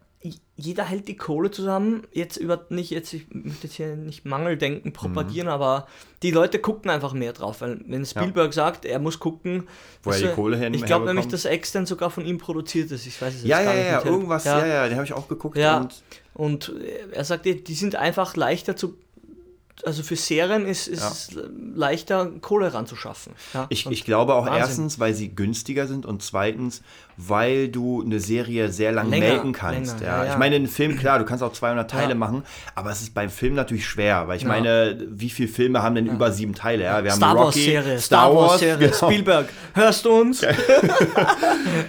[0.57, 4.91] jeder hält die Kohle zusammen, jetzt über, nicht jetzt, ich möchte jetzt hier nicht Mangeldenken
[4.91, 5.53] propagieren, Mhm.
[5.53, 5.88] aber
[6.24, 9.69] die Leute gucken einfach mehr drauf, weil wenn Spielberg sagt, er muss gucken,
[10.03, 12.91] Wo er dass die Kohle hin- Ich glaube nämlich, dass Extern sogar von ihm produziert
[12.91, 14.05] ist, ich weiß es Ja, jetzt ja, gar nicht.
[14.05, 15.57] ja, irgendwas, ja, ja, den habe ich auch geguckt.
[15.57, 15.77] Ja.
[15.77, 15.93] Und
[16.33, 16.74] Und
[17.12, 18.95] er sagt, die die sind einfach leichter zu.
[19.86, 21.29] Also für Serien ist ist es
[21.74, 23.33] leichter, Kohle ranzuschaffen.
[23.53, 24.59] Ja, ich, ich glaube auch Wahnsinn.
[24.62, 26.81] erstens, weil sie günstiger sind und zweitens,
[27.15, 30.00] weil du eine Serie sehr lang Länger, melken kannst.
[30.00, 30.17] länger, ja.
[30.19, 30.31] ja, ja.
[30.33, 32.15] Ich meine, einen Film, klar, du kannst auch 200 Teile Ja.
[32.15, 32.43] machen,
[32.75, 34.50] aber es ist beim Film natürlich schwer, weil ich Ja.
[34.50, 36.83] meine, wie viele Filme haben denn über sieben Teile?
[36.83, 39.09] Ja, wir haben Star Wars Rocky, Serie, Star Wars Serie, genau.
[39.12, 39.50] Spielberg.
[39.74, 40.41] Hörst du uns?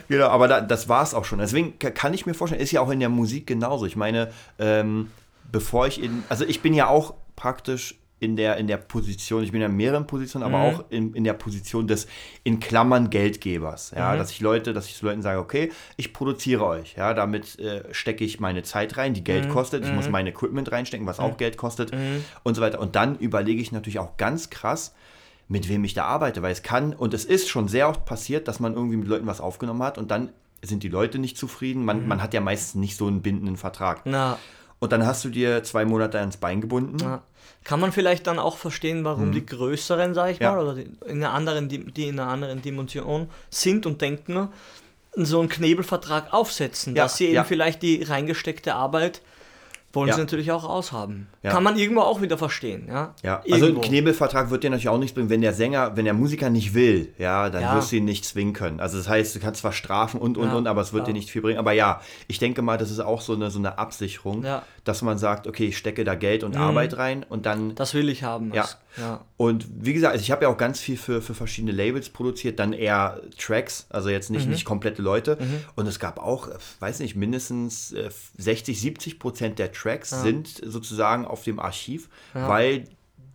[0.09, 1.39] Genau, aber da, das war es auch schon.
[1.39, 3.87] Deswegen ka- kann ich mir vorstellen, ist ja auch in der Musik genauso.
[3.87, 5.11] Ich meine, ähm,
[5.51, 9.51] bevor ich in, also ich bin ja auch praktisch in der, in der Position, ich
[9.51, 10.63] bin ja in mehreren Positionen, aber Mhm.
[10.65, 12.07] auch in, in der Position des
[12.45, 13.93] in Klammern Geldgebers.
[13.97, 14.19] Ja, Mhm.
[14.19, 17.83] dass ich Leute, dass ich zu Leuten sage, okay, ich produziere euch, ja, damit äh,
[17.95, 19.25] stecke ich meine Zeit rein, die Mhm.
[19.25, 21.93] Geld kostet, ich muss mein Equipment reinstecken, was auch Geld kostet
[22.43, 22.79] und so weiter.
[22.79, 24.95] Und dann überlege ich natürlich auch ganz krass,
[25.49, 28.49] mit wem ich da arbeite, weil es kann und es ist schon sehr oft passiert,
[28.49, 30.31] dass man irgendwie mit Leuten was aufgenommen hat und dann
[30.63, 31.81] sind die Leute nicht zufrieden.
[31.81, 31.87] Mhm.
[31.87, 34.03] Man, man hat ja meistens nicht so einen bindenden Vertrag.
[34.05, 34.37] Na,
[34.79, 36.97] Und dann hast du dir zwei Monate ans Bein gebunden.
[37.01, 37.23] na.
[37.65, 40.45] Kann man vielleicht dann auch verstehen, warum die größeren, sag ich Mhm.
[40.45, 40.53] Ja.
[40.53, 44.49] mal, oder die in, einer anderen, die in einer anderen Dimension sind und denken,
[45.15, 49.21] so einen Knebelvertrag aufsetzen, Ja, dass sie eben vielleicht die reingesteckte Arbeit
[49.93, 50.15] wollen Ja.
[50.15, 51.27] sie natürlich auch aushaben.
[51.43, 51.51] Ja.
[51.51, 53.15] Kann man irgendwo auch wieder verstehen, ja?
[53.25, 53.81] Ja, also ein Irgendwo.
[53.81, 57.13] Knebelvertrag wird dir natürlich auch nichts bringen, wenn der Sänger, wenn der Musiker nicht will,
[57.19, 58.79] ja, dann wirst du ihn nicht zwingen können.
[58.81, 61.31] Also das heißt, du kannst zwar strafen und und und, aber es wird dir nicht
[61.31, 61.59] viel bringen.
[61.59, 64.45] Aber ja, ich denke mal, das ist auch so eine, so eine Absicherung,
[64.85, 68.09] dass man sagt, okay, ich stecke da Geld und Arbeit rein und dann Das will
[68.09, 68.53] ich haben.
[68.55, 68.63] Ja.
[68.63, 69.25] Das, ja.
[69.37, 72.59] Und wie gesagt, also ich habe ja auch ganz viel für, für verschiedene Labels produziert,
[72.59, 74.37] dann eher Tracks, also jetzt Mhm.
[74.37, 75.39] nicht, nicht komplette Leute.
[75.77, 80.49] Und es gab auch, äh, weiß nicht, mindestens äh, 60, 70 Prozent der Tracks sind
[80.65, 82.85] sozusagen auf dem Archiv, weil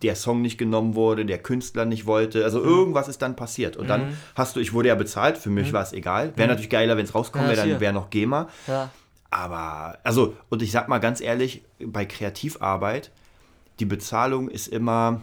[0.02, 2.44] der Song nicht genommen wurde, der Künstler nicht wollte.
[2.44, 2.66] Also Mhm.
[2.66, 3.76] irgendwas ist dann passiert.
[3.78, 6.36] Und dann hast du, ich wurde ja bezahlt, für mich war es egal.
[6.36, 7.50] Wäre natürlich geiler, wenn es rauskommen Mhm.
[7.52, 8.48] Ja, wäre, dann wäre noch GEMA.
[8.66, 8.90] ja.
[9.30, 13.10] Aber, also, und ich sag mal ganz ehrlich, bei Kreativarbeit,
[13.80, 15.22] die Bezahlung ist immer,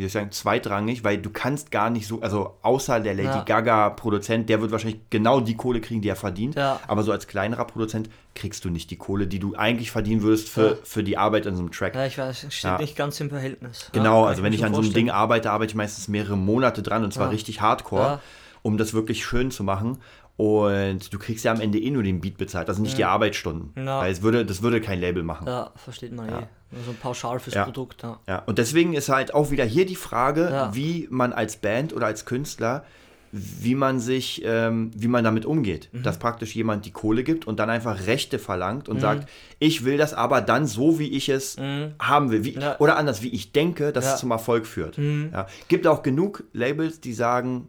[0.00, 3.28] wie soll ich sagen, zweitrangig, weil du kannst gar nicht so, also außer der Lady
[3.28, 3.42] Ja.
[3.44, 6.54] Gaga-Produzent, der wird wahrscheinlich genau die Kohle kriegen, die er verdient.
[6.56, 6.80] Ja.
[6.88, 10.48] Aber so als kleinerer Produzent kriegst du nicht die Kohle, die du eigentlich verdienen würdest
[10.48, 10.76] für, Ja.
[10.82, 11.94] für die Arbeit an so einem Track.
[11.94, 13.90] Ja, ich weiß, es steht nicht ganz im Verhältnis.
[13.92, 14.92] Genau, also wenn ich schon an so einem.
[14.92, 18.20] Ding arbeite, arbeite ich meistens mehrere Monate dran und zwar richtig hardcore,
[18.62, 19.98] um das wirklich schön zu machen.
[20.36, 23.72] Und du kriegst ja am Ende eh nur den Beat bezahlt, also nicht die Arbeitsstunden.
[23.86, 25.46] Weil es würde, das würde kein Label machen.
[25.46, 26.46] Ja, versteht man eh.
[26.72, 27.64] So ein Pauschal fürs Ja.
[27.64, 28.20] Produkt, ja.
[28.28, 30.74] Ja, und deswegen ist halt auch wieder hier die Frage, Ja.
[30.74, 32.84] wie man als Band oder als Künstler,
[33.32, 35.88] wie man sich, ähm, wie man damit umgeht.
[35.92, 36.02] Mhm.
[36.02, 39.28] Dass praktisch jemand die Kohle gibt und dann einfach Rechte verlangt und sagt,
[39.60, 41.56] ich will das aber dann so, wie ich es
[42.00, 42.44] haben will.
[42.44, 42.60] Wie, Mhm.
[42.60, 42.78] Ja.
[42.80, 44.10] Oder anders, wie ich denke, dass Ja.
[44.10, 44.14] Mhm.
[44.14, 44.96] es zum Erfolg führt.
[44.98, 45.46] Ja.
[45.68, 47.68] Gibt auch genug Labels, die sagen,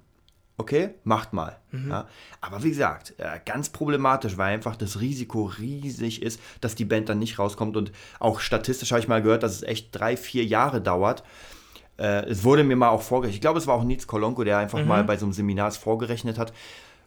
[0.61, 1.57] okay, macht mal.
[1.71, 1.89] Mhm.
[1.89, 2.07] Ja.
[2.39, 7.09] Aber wie gesagt, äh, ganz problematisch, weil einfach das Risiko riesig ist, dass die Band
[7.09, 7.75] dann nicht rauskommt.
[7.75, 11.23] Und auch statistisch habe ich mal gehört, dass es echt drei, vier Jahre dauert.
[11.97, 13.35] Äh, es wurde mir mal auch vorgerechnet.
[13.35, 15.77] Ich glaube, es war auch Nils Kolonko, der einfach mal bei so einem Seminar es
[15.77, 16.53] vorgerechnet hat.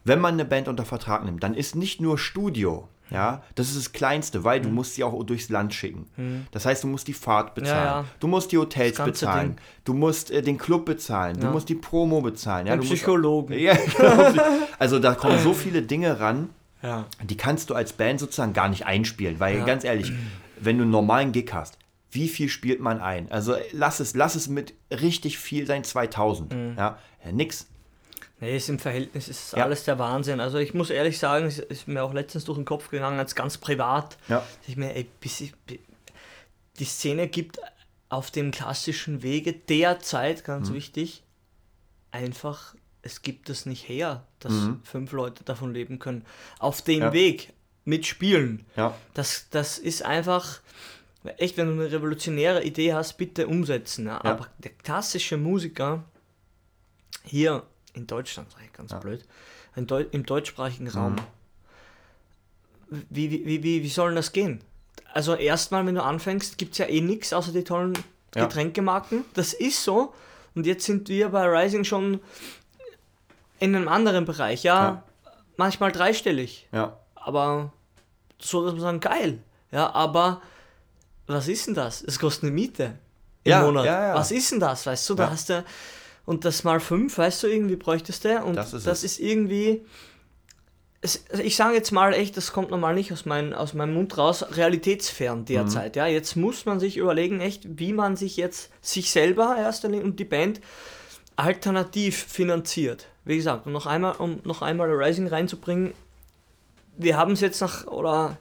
[0.04, 3.76] Wenn man eine Band unter Vertrag nimmt, dann ist nicht nur Studio, ja, das ist
[3.76, 6.06] das Kleinste, weil du musst sie auch durchs Land schicken.
[6.52, 8.04] Das heißt, du musst die Fahrt bezahlen, Ja, ja.
[8.20, 9.58] du musst die Hotels bezahlen, Ding.
[9.84, 11.52] du musst äh, den Club bezahlen, du Ja.
[11.52, 13.52] musst die Promo bezahlen, ja, Den du musst Psychologen.
[13.58, 14.32] ja, genau.
[14.78, 16.50] Also da kommen so viele Dinge ran,
[17.22, 19.64] die kannst du als Band sozusagen gar nicht einspielen, weil Ja.
[19.64, 20.12] ganz ehrlich,
[20.60, 21.78] wenn du einen normalen Gig hast,
[22.10, 23.30] wie viel spielt man ein?
[23.32, 26.52] Also lass es, lass es mit richtig viel sein, 2000.
[26.54, 26.74] Mhm.
[26.78, 26.98] Ja,
[27.32, 27.66] nix.
[28.40, 29.64] Nee, ist im Verhältnis ist Ja.
[29.64, 30.40] alles der Wahnsinn.
[30.40, 33.34] Also ich muss ehrlich sagen, es ist mir auch letztens durch den Kopf gegangen, als
[33.34, 34.16] ganz privat.
[34.28, 34.38] Ja.
[34.38, 35.08] dass Ich mir, ey,
[36.78, 37.58] die Szene gibt
[38.08, 40.74] auf dem klassischen Wege derzeit, ganz Mhm.
[40.74, 41.22] wichtig,
[42.10, 46.24] einfach, es gibt es nicht her, dass fünf Leute davon leben können.
[46.58, 47.02] Auf dem Mhm.
[47.02, 47.12] Ja.
[47.12, 47.52] Weg
[47.84, 48.64] mit Spielen.
[48.76, 50.60] Ja, Das, das ist einfach,
[51.38, 54.06] echt, wenn du eine revolutionäre Idee hast, bitte umsetzen.
[54.06, 54.22] Ja.
[54.24, 56.04] Aber der klassische Musiker
[57.24, 57.62] hier
[57.94, 59.24] in Deutschland, sag ich ganz blöd,
[59.76, 61.16] in Deu im deutschsprachigen Raum,
[62.88, 64.60] wie, wie, wie, wie, wie soll das gehen?
[65.12, 67.94] Also erstmal, wenn du anfängst, gibt es ja eh nichts außer die tollen
[68.34, 68.44] Ja.
[68.46, 69.24] Getränkemarken.
[69.34, 70.12] Das ist so.
[70.54, 72.20] Und jetzt sind wir bei Rising schon
[73.60, 74.62] in einem anderen Bereich.
[74.64, 75.04] Ja, Ja.
[75.56, 77.72] manchmal dreistellig ja, aber
[78.40, 79.38] so, dass man sagen, geil.
[79.70, 80.42] Ja, aber
[81.26, 82.02] was ist denn das?
[82.02, 82.98] Es kostet eine Miete.
[83.44, 83.84] im Ja, Monat.
[83.86, 84.14] ja, ja.
[84.14, 85.14] Was ist denn das, weißt du?
[85.14, 85.30] Da Ja.
[85.30, 85.64] hast du,
[86.26, 88.42] und das mal fünf, weißt du, irgendwie bräuchtest du.
[88.42, 89.18] Und Das das ist ist, es.
[89.18, 89.84] irgendwie,
[91.00, 93.94] es, also ich sage jetzt mal echt, das kommt normal nicht aus, mein, aus meinem
[93.94, 95.94] Mund raus, realitätsfern derzeit.
[95.96, 95.98] Mhm.
[95.98, 100.18] Ja, jetzt muss man sich überlegen, echt, wie man sich jetzt, sich selber erst und
[100.18, 100.60] die Band
[101.36, 103.06] alternativ finanziert.
[103.24, 105.94] Wie gesagt, um noch einmal, um noch einmal Rising reinzubringen,
[106.96, 108.38] wir haben es jetzt nach, oder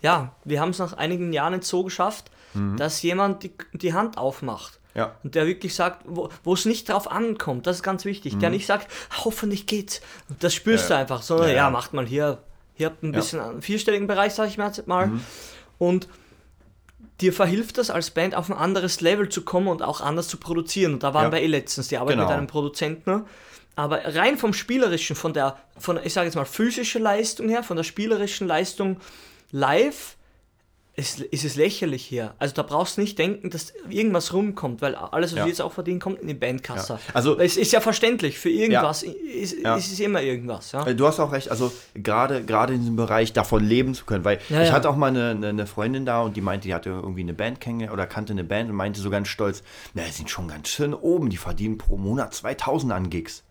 [0.00, 2.30] ja, wir haben es nach einigen Jahren jetzt so geschafft,
[2.76, 4.75] dass jemand die, die Hand aufmacht.
[4.96, 5.14] Ja.
[5.22, 8.38] Und der wirklich sagt, wo es nicht drauf ankommt, das ist ganz wichtig.
[8.38, 8.90] Der nicht sagt,
[9.24, 10.00] hoffentlich geht's.
[10.28, 10.90] Und das spürst Mhm.
[10.90, 10.96] Ja.
[10.96, 12.38] du einfach, sondern Ja, ja, macht mal hier,
[12.74, 13.08] hier habt ein.
[13.08, 13.12] Mhm.
[13.12, 15.10] bisschen einen vierstelligen Bereich, sag ich mir jetzt mal.
[15.78, 16.08] Und
[17.20, 20.36] dir verhilft das als Band auf ein anderes Level zu kommen und auch anders zu
[20.38, 20.94] produzieren.
[20.94, 22.28] Und da waren wir eh letztens, die arbeiten Genau.
[22.30, 23.10] mit einem Produzenten.
[23.10, 23.24] ne?
[23.74, 27.76] Aber rein vom spielerischen, von der, von, ich sage jetzt mal, physischen Leistung her, von
[27.76, 28.98] der spielerischen Leistung
[29.52, 30.16] live,
[30.96, 32.34] ist, ist es lächerlich hier.
[32.38, 35.44] Also da brauchst du nicht denken, dass irgendwas rumkommt, weil alles, was Ja.
[35.44, 36.94] wir jetzt auch verdienen, kommt in die Bandkasse.
[36.94, 37.00] Ja.
[37.12, 39.76] Also- es ist ja verständlich, für irgendwas ist, Ja.
[39.76, 40.72] ist es immer irgendwas.
[40.72, 40.86] Ja?
[40.86, 44.24] Äh, Du hast auch recht, also gerade gerade in diesem Bereich davon leben zu können,
[44.24, 46.88] weil ich hatte auch mal eine, eine, eine Freundin da und die meinte, die hatte
[46.90, 50.12] irgendwie eine Band kennengelernt oder kannte eine Band und meinte so ganz stolz, na, die
[50.12, 53.42] sind schon ganz schön oben, die verdienen pro Monat 2000 an Gigs.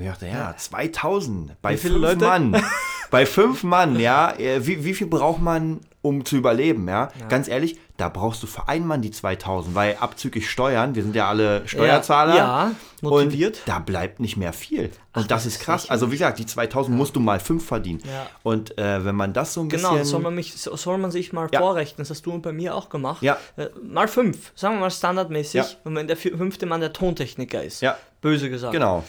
[0.00, 2.24] Und ich dachte, ja, 2000 bei fünf Leute?
[2.24, 2.62] Mann.
[3.10, 4.32] bei fünf Mann, ja.
[4.38, 7.10] äh, Wie, wie viel braucht man, um zu überleben, ja?
[7.28, 11.14] Ganz ehrlich, da brauchst du für einen Mann die 2000, weil abzüglich Steuern, wir sind
[11.14, 12.34] ja alle Steuerzahler.
[12.34, 12.70] Ja,
[13.02, 13.58] motiviert.
[13.58, 14.84] Und da bleibt nicht mehr viel.
[14.84, 15.90] Und Ach, das das ist krass.
[15.90, 18.00] Also wie gesagt, die 2000 musst du mal fünf verdienen.
[18.06, 18.26] Ja.
[18.42, 19.98] Und äh, wenn man das so ein Genau, bisschen...
[19.98, 21.60] das soll man, mich, soll man sich mal Ja.
[21.60, 21.98] vorrechnen.
[21.98, 23.22] Das hast du bei mir auch gemacht.
[23.22, 23.36] Ja.
[23.58, 25.54] Äh, Mal fünf, sagen wir mal standardmäßig.
[25.60, 25.66] Ja.
[25.84, 27.82] Und wenn der fünfte Mann der Tontechniker ist.
[27.82, 27.98] Ja.
[28.22, 28.72] Böse gesagt.
[28.72, 29.04] Genau.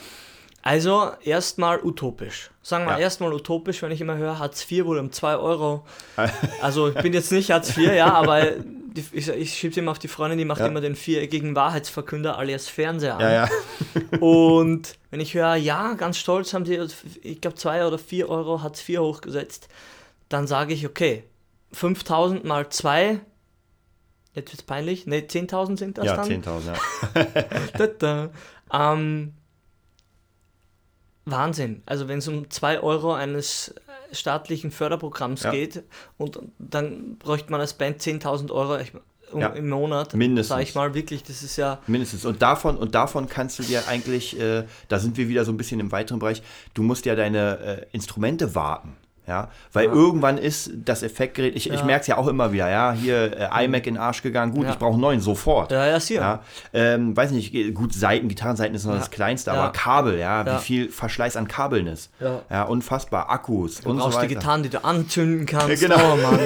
[0.63, 2.52] Also erstmal utopisch.
[2.62, 3.00] Sagen wir Ja.
[3.00, 5.86] erstmal utopisch, wenn ich immer höre, Hartz IV wurde um 2 Euro.
[6.62, 8.52] Also ich bin jetzt nicht Hartz IV, ja, aber
[8.93, 10.67] die, ich, ich schieb's immer auf die Freundin, die macht Ja.
[10.67, 13.21] immer den viereckigen Wahrheitsverkünder alias Fernseher an.
[13.21, 13.50] Ja, ja.
[14.19, 16.80] Und wenn ich höre, ja, ganz stolz haben sie,
[17.24, 19.67] ich glaube, 2 oder 4 Euro Hartz IV hochgesetzt,
[20.30, 21.24] dann sage ich, okay,
[21.74, 23.19] 5000 mal 2,
[24.36, 26.28] jetzt wird's peinlich, ne, 10.000 sind das Ja, dann?
[26.28, 27.26] 10.000, ja.
[27.78, 28.30] Da, da.
[28.93, 29.34] Ähm,
[31.25, 31.84] Wahnsinn.
[31.86, 33.73] Also wenn es um 2 Euro eines
[34.12, 35.51] staatlichen Förderprogramms Ja.
[35.51, 35.84] geht
[36.17, 38.77] und dann bräuchte man als Band 10.000 Euro
[39.31, 39.47] um, Ja.
[39.49, 40.13] im Monat.
[40.13, 40.49] Mindestens.
[40.49, 41.79] Sag ich mal, wirklich, das ist ja...
[41.88, 42.25] Mindestens.
[42.25, 45.57] Und davon, und davon kannst du dir eigentlich, äh, da sind wir wieder so ein
[45.57, 46.41] bisschen im weiteren Bereich,
[46.73, 48.97] du musst ja deine äh, Instrumente warten.
[49.32, 51.86] Ja, weil irgendwann ist das Effektgerät, ich, ich Ja.
[51.86, 54.65] merke es ja auch immer wieder, ja, hier äh, iMac in den Arsch gegangen, gut,
[54.65, 54.72] Ja.
[54.74, 55.72] ich brauche einen neuen, sofort.
[55.72, 56.20] Ja, ja, ist hier.
[56.20, 56.41] Ja,
[56.74, 59.00] ähm, weiß nicht, gut, Seiten, Gitarrenseiten ist noch Ja.
[59.00, 59.58] das Kleinste, Ja.
[59.62, 60.58] aber Kabel, ja, Ja.
[60.58, 62.12] wie viel Verschleiß an Kabeln ist.
[62.20, 62.63] Ja.
[62.63, 64.28] unfassbar, Akkus Du und so brauchst weiter.
[64.28, 65.82] die Gitarren, die du anzünden kannst.
[65.82, 66.13] Ja, genau.
[66.13, 66.39] Oh Mann.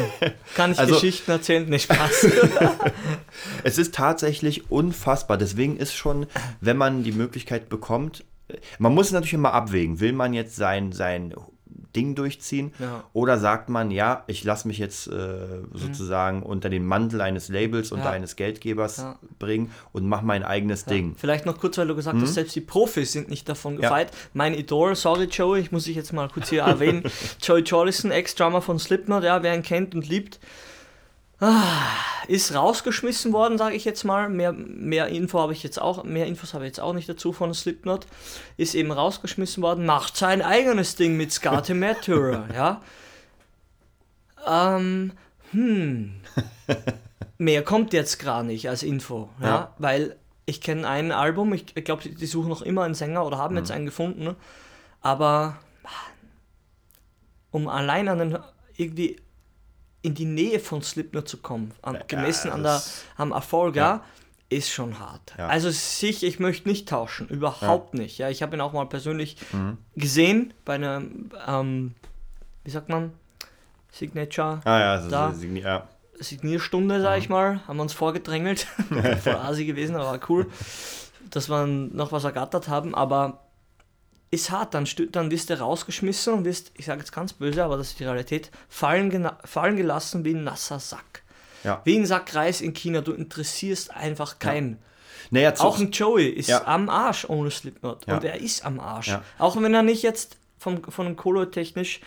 [0.55, 1.65] Kann ich Also- Geschichten erzählen?
[1.67, 2.27] Nee, Spaß.
[3.63, 5.37] Es ist tatsächlich unfassbar.
[5.37, 6.27] Deswegen ist schon,
[6.61, 8.23] wenn man die Möglichkeit bekommt,
[8.77, 9.99] man muss es natürlich immer abwägen.
[9.99, 11.33] Will man jetzt sein, sein
[11.95, 13.03] Ding durchziehen Ja.
[13.13, 15.37] oder sagt man, ja, ich lasse mich jetzt äh,
[15.73, 18.09] sozusagen unter den Mantel eines Labels und Ja.
[18.11, 19.19] eines Geldgebers Ja.
[19.39, 21.15] bringen und mache mein eigenes Ding.
[21.17, 23.81] Vielleicht noch kurz, weil du gesagt hast, selbst die Profis sind nicht davon Mhm.
[23.81, 24.11] Gefeit.
[24.33, 27.03] Mein Idol, sorry Joey, ich muss dich jetzt mal kurz hier erwähnen.
[27.41, 30.39] Joey Jordison, Ex-Drummer von Slipknot, ja, wer ihn kennt und liebt,
[32.27, 34.29] ist rausgeschmissen worden, sage ich jetzt mal.
[34.29, 37.33] Mehr, mehr Info habe ich jetzt auch, mehr Infos habe ich jetzt auch nicht dazu
[37.33, 38.07] von Slipknot.
[38.57, 42.81] Ist eben rausgeschmissen worden, macht sein eigenes Ding mit Skate Maturer, ja.
[44.47, 45.11] Ähm,
[45.51, 46.13] hm.
[47.37, 49.75] Mehr kommt jetzt gar nicht als Info, ja, Ja.
[49.77, 53.25] weil ich kenne ein Album, ich, ich glaube, die, die suchen noch immer einen Sänger
[53.25, 53.75] oder haben jetzt Mhm.
[53.75, 54.35] einen gefunden, ne?
[55.01, 55.57] aber
[57.51, 58.37] um allein an den,
[58.77, 59.17] irgendwie
[60.05, 62.81] in die Nähe von Slipknot zu kommen, an, gemessen an der,
[63.17, 63.83] am Erfolg, ja.
[63.83, 64.03] ja.
[64.49, 65.33] ist schon hart.
[65.37, 65.47] Ja.
[65.47, 68.17] Also sich, ich möchte nicht tauschen, überhaupt nicht.
[68.19, 69.77] Ja, ich habe ihn auch mal persönlich Mhm.
[69.95, 71.01] gesehen bei einer,
[71.47, 71.95] ähm,
[72.63, 73.11] wie sagt man,
[73.91, 75.29] Signature, Ah ja, das Da.
[75.29, 75.87] signi- ja.
[76.19, 78.67] Signierstunde, sag ich mal, haben wir uns vorgedrängelt.
[79.23, 80.49] Voll asi gewesen, aber war cool,
[81.29, 83.39] dass wir noch was ergattert haben, aber
[84.35, 87.77] ist hart, dann, dann wirst du rausgeschmissen und wirst, ich sage jetzt ganz böse, aber
[87.77, 91.23] das ist die Realität, fallen, fallen gelassen wie ein nasser Sack.
[91.63, 91.81] Ja.
[91.83, 94.77] Wie ein Sack Reis in China, du interessierst einfach keinen.
[95.31, 96.65] Naja, zu, Auch ein Joey ist Ja.
[96.65, 98.05] am Arsch ohne Slipknot.
[98.05, 98.15] Ja.
[98.17, 99.07] Und er ist am Arsch.
[99.07, 99.23] Ja.
[99.39, 102.01] Auch wenn er nicht jetzt vom, von dem Kohle technisch,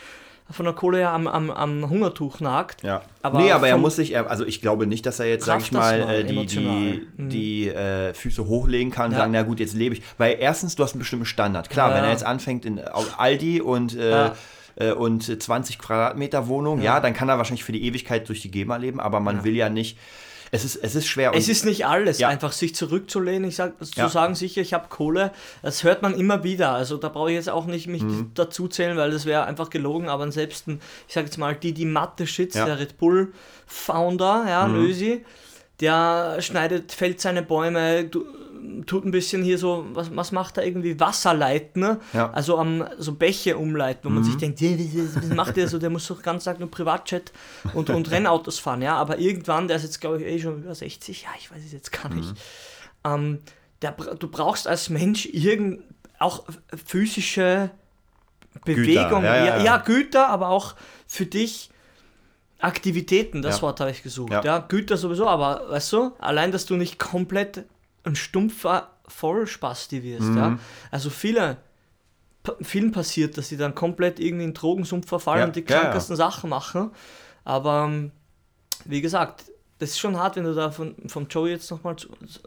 [0.51, 2.83] von der Kohle her am, am, am Hungertuch nagt.
[2.83, 3.03] Ja.
[3.23, 5.73] Aber nee, aber er muss sich, also ich glaube nicht, dass er jetzt, sag ich
[5.73, 7.07] mal, mal, äh, die, die.
[7.17, 7.29] Mhm.
[7.29, 9.19] die äh, Füße hochlegen kann und Ja.
[9.19, 10.03] sagen, na gut, jetzt lebe ich.
[10.17, 11.69] Weil erstens, du hast einen bestimmten Standard.
[11.69, 11.97] Klar, Ja.
[11.97, 12.81] wenn er jetzt anfängt in
[13.19, 14.31] Aldi und äh,
[14.77, 16.95] äh, und 20 Quadratmeter Wohnung, ja.
[16.95, 17.01] Ja.
[17.01, 19.45] dann kann er wahrscheinlich für die Ewigkeit durch die GEMA leben, aber man Ja.
[19.45, 19.99] will ja nicht.
[20.51, 21.33] Es ist, es ist schwer.
[21.35, 22.29] Es ist nicht alles, Ja.
[22.29, 23.49] einfach sich zurückzulehnen.
[23.49, 24.09] Ich sag, zu Ja.
[24.09, 25.33] sagen, sicher, ich habe Kohle,
[25.63, 26.73] das hört man immer wieder.
[26.73, 28.31] Also da brauche ich jetzt auch nicht mich Mhm.
[28.35, 30.09] dazu zählen, weil das wäre einfach gelogen.
[30.09, 32.65] Aber selbst ein, ich sage jetzt mal, die, die Mathe schützt, Ja.
[32.65, 33.33] der Red Bull
[33.67, 34.75] Founder, ja, Mhm.
[34.75, 35.25] Lösi,
[35.81, 38.25] der schneidet, fällt seine Bäume, du,
[38.87, 40.99] tut ein bisschen hier so, was, was macht er irgendwie?
[41.01, 42.01] Wasser leiten, ne?
[42.13, 42.29] Ja.
[42.29, 42.35] Mhm.
[42.35, 44.71] also am so Bäche umleiten, wo man sich denkt, "Ja,
[45.15, 47.33] was macht der so, der muss doch ganz Tag nur Privatjet
[47.75, 50.75] und, und Rennautos fahren, ja, aber irgendwann, der ist jetzt glaube ich eh schon über
[50.75, 52.17] 60, ja, ich weiß es jetzt gar Mhm.
[52.21, 52.35] nicht,
[53.05, 53.39] ähm,
[53.83, 55.83] der, du brauchst als Mensch irgend,
[56.19, 56.45] auch
[56.87, 57.71] physische
[58.65, 59.77] Bewegung, ja, ja, ja, ja.
[59.79, 60.75] Güter, aber auch
[61.07, 61.71] für dich
[62.61, 63.63] Aktivitäten, das.
[63.63, 64.43] Wort habe ich gesucht, Ja.
[64.43, 64.59] ja.
[64.59, 67.65] Güter sowieso, aber weißt du, allein, dass du nicht komplett
[68.09, 70.51] ein stumpfer Vollspasti wirst, ja.
[70.51, 70.61] Mhm.
[70.91, 71.57] Also viele,
[72.61, 75.81] vielen passiert, dass sie dann komplett irgendwie in Drogensumpf verfallen Ja, und die ja, ja.
[75.83, 76.91] krankesten Sachen machen,
[77.45, 78.11] aber ähm,
[78.85, 79.45] wie gesagt,
[79.79, 81.97] das ist schon hart, wenn du da von, vom Joe jetzt nochmal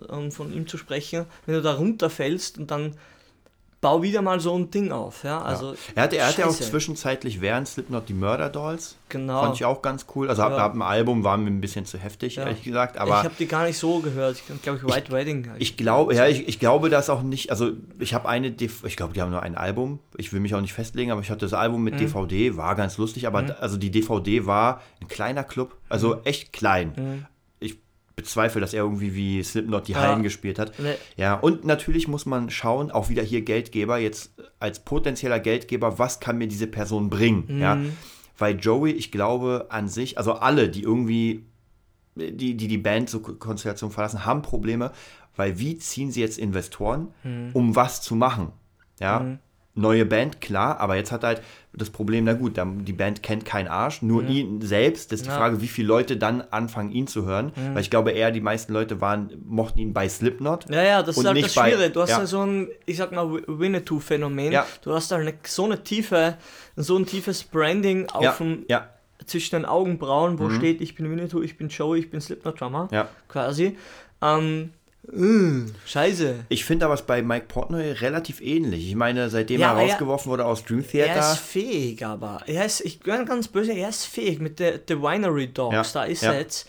[0.09, 2.95] um von ihm zu sprechen, wenn du da runterfällst und dann
[3.81, 6.51] bau wieder mal so ein Ding auf, ja, also Er hat, er hat ja auch
[6.51, 8.95] zwischenzeitlich während Slipknot die Murder Dolls.
[9.09, 9.41] Genau.
[9.41, 10.29] Fand ich auch ganz cool.
[10.29, 10.57] Also ab, Ja.
[10.59, 12.43] ab dem Album war mir ein bisschen zu heftig, Ja.
[12.45, 12.95] ehrlich gesagt.
[12.95, 14.37] ich Aber habe die gar nicht so gehört.
[14.37, 15.49] Ich glaube, ich White Wedding.
[15.49, 17.49] hab ich glaube, ja, ich, ich glaube das auch nicht.
[17.49, 19.99] Also ich habe eine, DV ich glaube, die haben nur ein Album.
[20.15, 21.85] Ich will mich auch nicht festlegen, aber ich hatte das Album Mhm.
[21.85, 23.27] mit DVD, war ganz lustig.
[23.27, 26.21] Aber also die DVD war ein kleiner Club, also Mhm.
[26.23, 27.25] echt klein.
[28.15, 30.01] Bezweifle, dass er irgendwie wie Slipknot die Ja.
[30.01, 30.73] Hallen gespielt hat.
[30.79, 30.95] Nee.
[31.17, 36.19] Ja, und natürlich muss man schauen, auch wieder hier Geldgeber, jetzt als potenzieller Geldgeber, was
[36.19, 37.59] kann mir diese Person bringen?
[37.59, 37.93] Ja, Mhm.
[38.37, 41.45] weil Joey, ich glaube an sich, also alle, die irgendwie
[42.15, 44.91] die die, die Band so Konstellation verlassen, haben Probleme,
[45.37, 47.07] weil wie ziehen sie jetzt Investoren,
[47.53, 48.51] um was zu machen?
[48.99, 49.37] Ja,
[49.73, 51.41] neue Band, klar, aber jetzt hat halt
[51.73, 55.11] das Problem, na gut, die Band kennt keinen Arsch, nur ihn selbst.
[55.11, 55.37] Das ist die Ja.
[55.37, 57.53] Frage, wie viele Leute dann anfangen, ihn zu hören.
[57.73, 60.69] Weil ich glaube eher, die meisten Leute waren, mochten ihn bei Slipknot.
[60.69, 61.89] Ja, ja, das ist halt das Schwierige.
[61.89, 62.19] Du hast ja.
[62.19, 62.25] ja.
[62.25, 64.51] so ein, ich sag mal, Winnetou-Phänomen.
[64.51, 64.65] Ja.
[64.83, 66.37] Du hast da eine, so eine tiefe,
[66.75, 68.89] so ein tiefes Branding auf Ja, dem, ja,
[69.25, 72.89] zwischen den Augenbrauen, wo steht, ich bin Winnetou, ich bin Joey, ich bin Slipknot-Drummer.
[72.91, 73.07] ja.
[73.29, 73.77] Quasi.
[74.21, 74.71] Ähm,
[75.07, 76.35] äh, scheiße.
[76.49, 78.87] Ich finde aber es bei Mike Portnoy relativ ähnlich.
[78.87, 81.31] Ich meine, seitdem Ja, er aber er- rausgeworfen wurde aus Dream Er Theater.
[81.33, 82.41] ist fähig, aber.
[82.45, 85.73] Er ist, ich bin ganz böse, er ist fähig mit der The Winery Dogs.
[85.75, 86.33] Ja, Da ist ja.
[86.33, 86.67] er jetzt.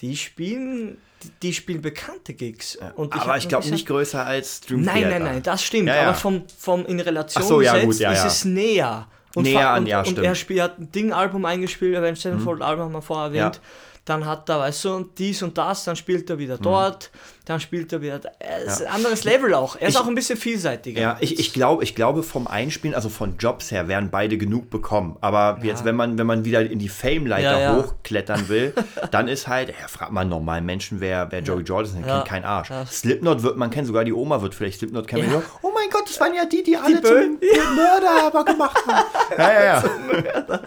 [0.00, 0.96] Die spielen,
[1.42, 2.78] die, spielen bekannte Gigs.
[2.96, 5.18] Und aber hab ich glaube nicht größer als Dream Nein, Theater.
[5.20, 5.88] nein, nein, das stimmt.
[5.88, 6.02] Ja, ja.
[6.08, 8.26] Aber vom, vom in Relation so, ja, gesetzt gut, ja, ist ja.
[8.26, 9.06] es näher.
[9.34, 10.18] Und Näher an, und, ja, und stimmt.
[10.18, 10.24] Mhm.
[10.24, 13.60] er spielt, hat ein Ding-Album eingespielt, Avenged Sevenfold Album haben wir vorher erwähnt.
[14.04, 16.40] Dann hat er, weißt du, dies und das, dann spielt er Mhm.
[16.40, 17.12] wieder dort,
[17.44, 18.18] dann spielt er wieder.
[18.40, 19.76] Er ist ein anderes Level auch.
[19.76, 21.00] Er ist Ich- auch ein bisschen vielseitiger.
[21.00, 24.70] Ja, ich, ich glaube, ich glaube vom Einspielen, also von Jobs her, werden beide genug
[24.70, 25.16] bekommen.
[25.20, 27.76] Aber jetzt, wenn man, wenn man wieder in die Fame-Leiter Ja, ja.
[27.76, 28.74] hochklettern will,
[29.12, 32.14] dann ist halt, ja, fragt man normalen Menschen, wer, wer Joey Jordan ist, der Ja.
[32.16, 32.70] kennt keinen Arsch.
[32.70, 32.84] Ja.
[32.84, 35.28] Slipknot wird man kennen, sogar die Oma wird vielleicht Slipknot kennen.
[35.30, 35.34] Ja.
[35.38, 35.42] Ja.
[35.62, 37.38] Oh mein Gott, das waren ja die, die alle Bösen.
[37.40, 39.04] zum Mörder aber gemacht haben.
[39.38, 40.60] Ja, ja, ja.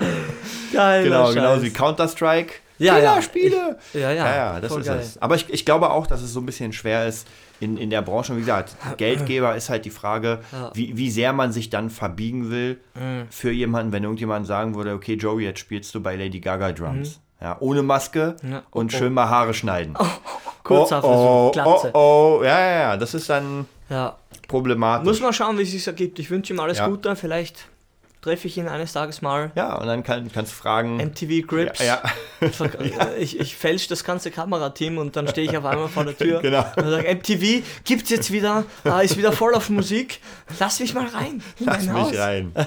[0.71, 1.36] Geiler Genau, Scheiß.
[1.36, 2.54] genauso wie Counter-Strike.
[2.78, 3.10] Ja, ja.
[3.12, 3.78] Killerspiele.
[3.94, 4.12] Ja, ja.
[4.12, 5.00] Ja, ja, das ist geil.
[5.00, 5.22] es.
[5.22, 7.28] Aber ich, ich glaube auch, dass es so ein bisschen schwer ist
[7.60, 8.36] in, in der Branche.
[8.36, 10.72] Wie gesagt, Geldgeber ist halt die Frage, Ja.
[10.74, 12.80] wie, wie sehr man sich dann verbiegen will
[13.30, 17.20] für jemanden, wenn irgendjemand sagen würde, okay, Joey, jetzt spielst du bei Lady Gaga Drums.
[17.42, 18.64] Ja, ohne Maske Ja.
[18.72, 19.94] und Oh, schön mal Haare schneiden.
[20.64, 21.92] Kurzer oh, oh, Versuch, Glatze.
[21.94, 24.16] oh, oh, ja, ja, ja, das ist dann Ja.
[24.48, 25.06] problematisch.
[25.06, 26.18] Muss man schauen, wie es sich ergibt.
[26.20, 26.88] Ich wünsche ihm alles Ja.
[26.88, 27.16] Gute.
[27.16, 27.68] Vielleicht
[28.26, 29.52] treffe ich ihn eines Tages mal.
[29.56, 30.98] ja, und dann kann, kannst du fragen.
[30.98, 31.80] MTV Grips.
[31.80, 32.02] ja,
[32.42, 32.50] ja.
[32.50, 32.72] Ver-
[33.20, 36.42] Ich, ich fälsche das ganze Kamerateam und dann stehe ich auf einmal vor der Tür
[36.42, 36.66] Genau.
[36.76, 40.20] und sage, MTV gibt's jetzt wieder, ah, ist wieder voll auf Musik.
[40.60, 41.44] Lass mich mal rein.
[41.60, 42.18] in Lass mein mich Haus.
[42.18, 42.52] rein.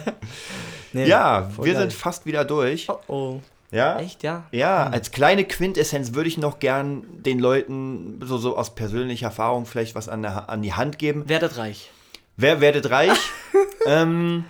[0.93, 1.83] Nee, Ja, wir geil.
[1.83, 2.89] sind fast wieder durch.
[2.89, 3.41] Oh, oh.
[3.71, 4.45] Ja, Echt, ja?
[4.53, 9.67] Ja, als kleine Quintessenz würde ich noch gern den Leuten so, so aus persönlicher Erfahrung
[9.67, 11.29] vielleicht was an, der, an die Hand geben.
[11.29, 11.91] Werdet reich.
[12.39, 13.19] Wer werdet reich?
[13.87, 14.45] ähm,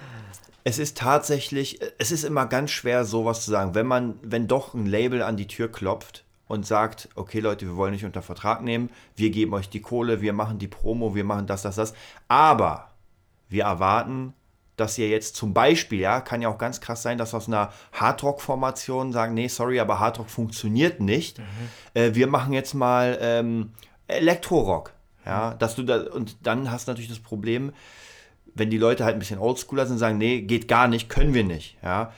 [0.69, 3.75] es ist tatsächlich, es ist immer ganz schwer, sowas zu sagen.
[3.75, 7.77] Wenn man, wenn doch ein Label an die Tür klopft und sagt, okay Leute, wir
[7.77, 11.25] wollen nicht unter Vertrag nehmen, wir geben euch die Kohle, wir machen die Promo, wir
[11.25, 11.95] machen das, das, das.
[12.29, 12.91] Aber
[13.49, 14.35] wir erwarten,
[14.77, 17.73] dass ihr jetzt zum Beispiel, ja, kann ja auch ganz krass sein, dass aus einer
[17.93, 21.41] Hardrock-Formation sagen, nee, sorry, aber Hardrock funktioniert nicht.
[21.95, 23.73] Äh, wir machen jetzt mal ähm,
[24.07, 24.93] Elektrorock.
[25.25, 27.73] Ja, dass du da, und dann hast du natürlich das Problem,
[28.59, 31.35] wenn die Leute halt ein bisschen oldschooler sind und sagen, nee, geht gar nicht, können
[31.35, 32.13] wir nicht, ja,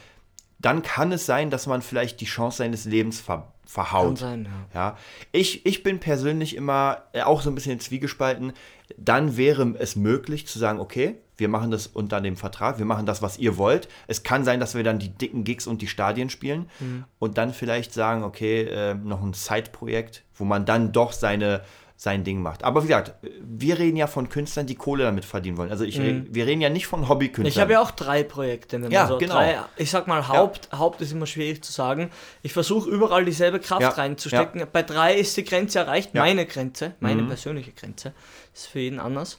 [0.58, 4.06] dann kann es sein, dass man vielleicht die Chance seines Lebens ver, verhaut.
[4.08, 4.80] Kann sein, ja.
[4.80, 4.96] Ja,
[5.32, 8.52] ich, ich bin persönlich immer äh, auch so ein bisschen zwiegespalten.
[8.98, 13.06] Dann wäre es möglich zu sagen, okay, wir machen das unter dem Vertrag, wir machen
[13.06, 13.88] das, was ihr wollt.
[14.06, 17.04] Es kann sein, dass wir dann die dicken Gigs und die Stadien spielen Mhm.
[17.18, 21.62] und dann vielleicht sagen, okay, äh, noch ein Side-Projekt, wo man dann doch seine,
[22.02, 22.64] sein Ding macht.
[22.64, 25.70] Aber wie gesagt, wir reden ja von Künstlern, die Kohle damit verdienen wollen.
[25.70, 27.44] Also ich, re- wir reden ja nicht von Hobbykünstlern.
[27.44, 27.48] Mhm.
[27.48, 28.80] Ich habe ja auch drei Projekte.
[28.80, 29.34] Wenn Ja, so genau.
[29.34, 32.10] drei, ich sag mal, Haupt, Haupt ist immer schwierig zu sagen.
[32.40, 34.64] Ich versuche überall dieselbe Kraft Ja, reinzustecken.
[34.72, 36.22] Bei drei ist die Grenze erreicht, Ja.
[36.22, 36.28] Mhm.
[36.28, 38.14] meine Grenze, meine persönliche Grenze.
[38.54, 39.38] Ist für jeden anders.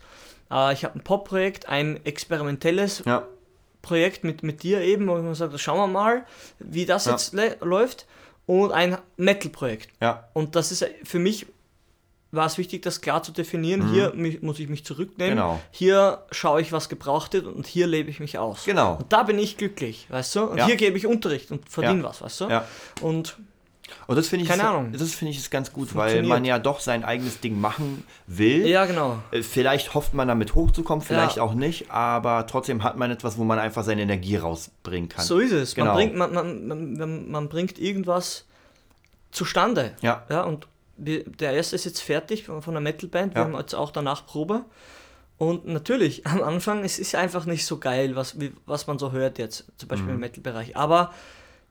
[0.51, 3.25] Äh, ich habe ein Pop-Projekt, ein experimentelles Ja,
[3.81, 6.25] Projekt mit, mit dir eben, wo man sagt, schauen wir mal,
[6.59, 7.13] wie das Ja.
[7.13, 8.05] jetzt läuft.
[8.45, 9.89] Und ein Metal-Projekt.
[9.99, 11.47] ja, Und das ist für mich
[12.31, 13.91] war es wichtig, das klar zu definieren.
[13.91, 15.33] Hier mi- muss ich mich zurücknehmen.
[15.35, 15.39] Mhm.
[15.39, 15.59] Genau.
[15.71, 18.63] Hier schaue ich, was gebraucht wird und hier lebe ich mich aus.
[18.65, 18.95] Genau.
[18.95, 20.43] Und da bin ich glücklich, weißt du?
[20.43, 20.65] Und Ja.
[20.65, 22.09] hier gebe ich Unterricht und verdiene Ja.
[22.09, 22.49] was, weißt du?
[22.49, 22.65] ja.
[23.01, 23.37] Und
[24.07, 24.93] Und das finde ich, Keine Ahnung.
[24.93, 28.65] das finde ich ist ganz gut, weil man ja doch sein eigenes Ding machen will.
[28.65, 29.17] ja, genau.
[29.31, 31.43] Äh, Vielleicht hofft man damit hochzukommen, vielleicht Ja.
[31.43, 35.25] auch nicht, aber trotzdem hat man etwas, wo man einfach seine Energie rausbringen kann.
[35.25, 35.75] So ist es.
[35.75, 35.87] Genau.
[35.87, 38.45] Man, bringt, man, man, man, man bringt irgendwas
[39.31, 39.93] zustande.
[40.01, 40.23] Ja.
[40.29, 40.67] Ja, und
[41.05, 43.33] wir, der erste ist jetzt fertig von von der Metalband.
[43.35, 43.47] Wir Ja.
[43.47, 44.65] haben jetzt auch danach Probe.
[45.37, 49.11] Und natürlich, am Anfang, es ist einfach nicht so geil, was, wie, was man so
[49.11, 50.13] hört jetzt, zum Beispiel Mhm.
[50.15, 50.77] im Metal-Bereich.
[50.77, 51.13] Aber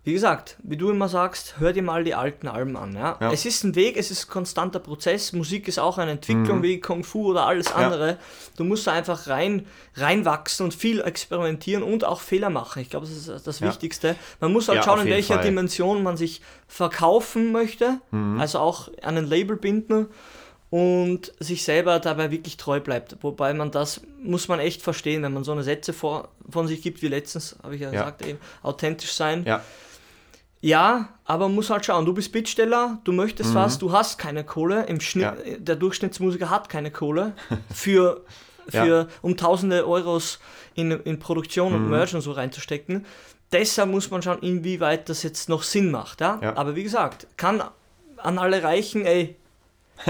[0.03, 2.95] wie gesagt, wie du immer sagst, hör dir mal die alten Alben an.
[2.95, 3.19] Ja?
[3.21, 3.31] Ja.
[3.33, 5.35] Es ist ein Weg, es ist ein konstanter Prozess.
[5.35, 7.81] Musik ist auch eine Entwicklung wie Kung Fu oder alles Mhm.
[7.81, 7.87] Ja.
[7.87, 8.19] andere.
[8.57, 12.81] Du musst da einfach rein, reinwachsen und viel experimentieren und auch Fehler machen.
[12.81, 13.69] Ich glaube, das ist das Ja.
[13.69, 14.17] Wichtigste.
[14.41, 15.45] Man muss halt schauen, in welcher Fall.
[15.45, 18.41] Dimension man sich verkaufen möchte, Mhm.
[18.41, 20.07] also auch an ein Label binden
[20.71, 23.17] und sich selber dabei wirklich treu bleibt.
[23.23, 26.81] Wobei man das muss man echt verstehen, wenn man so eine Sätze vor, von sich
[26.81, 28.01] gibt, wie letztens, habe ich ja, Ja.
[28.05, 29.45] gesagt, eben, authentisch sein.
[29.47, 29.63] Ja,
[30.63, 34.45] Ja, aber man muss halt schauen, du bist Bittsteller, du möchtest was, du hast keine
[34.45, 35.51] Kohle, im Schnitt, Mhm.
[35.53, 35.59] Ja.
[35.59, 37.33] der Durchschnittsmusiker hat keine Kohle
[37.75, 38.25] für,
[38.71, 38.85] Ja.
[38.85, 40.39] für um tausende Euros
[40.75, 41.77] in, in Produktion Mhm.
[41.85, 43.07] und Merch und so reinzustecken.
[43.53, 46.21] Deshalb muss man schauen, inwieweit das jetzt noch Sinn macht.
[46.21, 46.39] Ja?
[46.43, 46.57] Ja.
[46.57, 47.63] Aber wie gesagt, kann
[48.19, 49.37] an alle reichen, ey,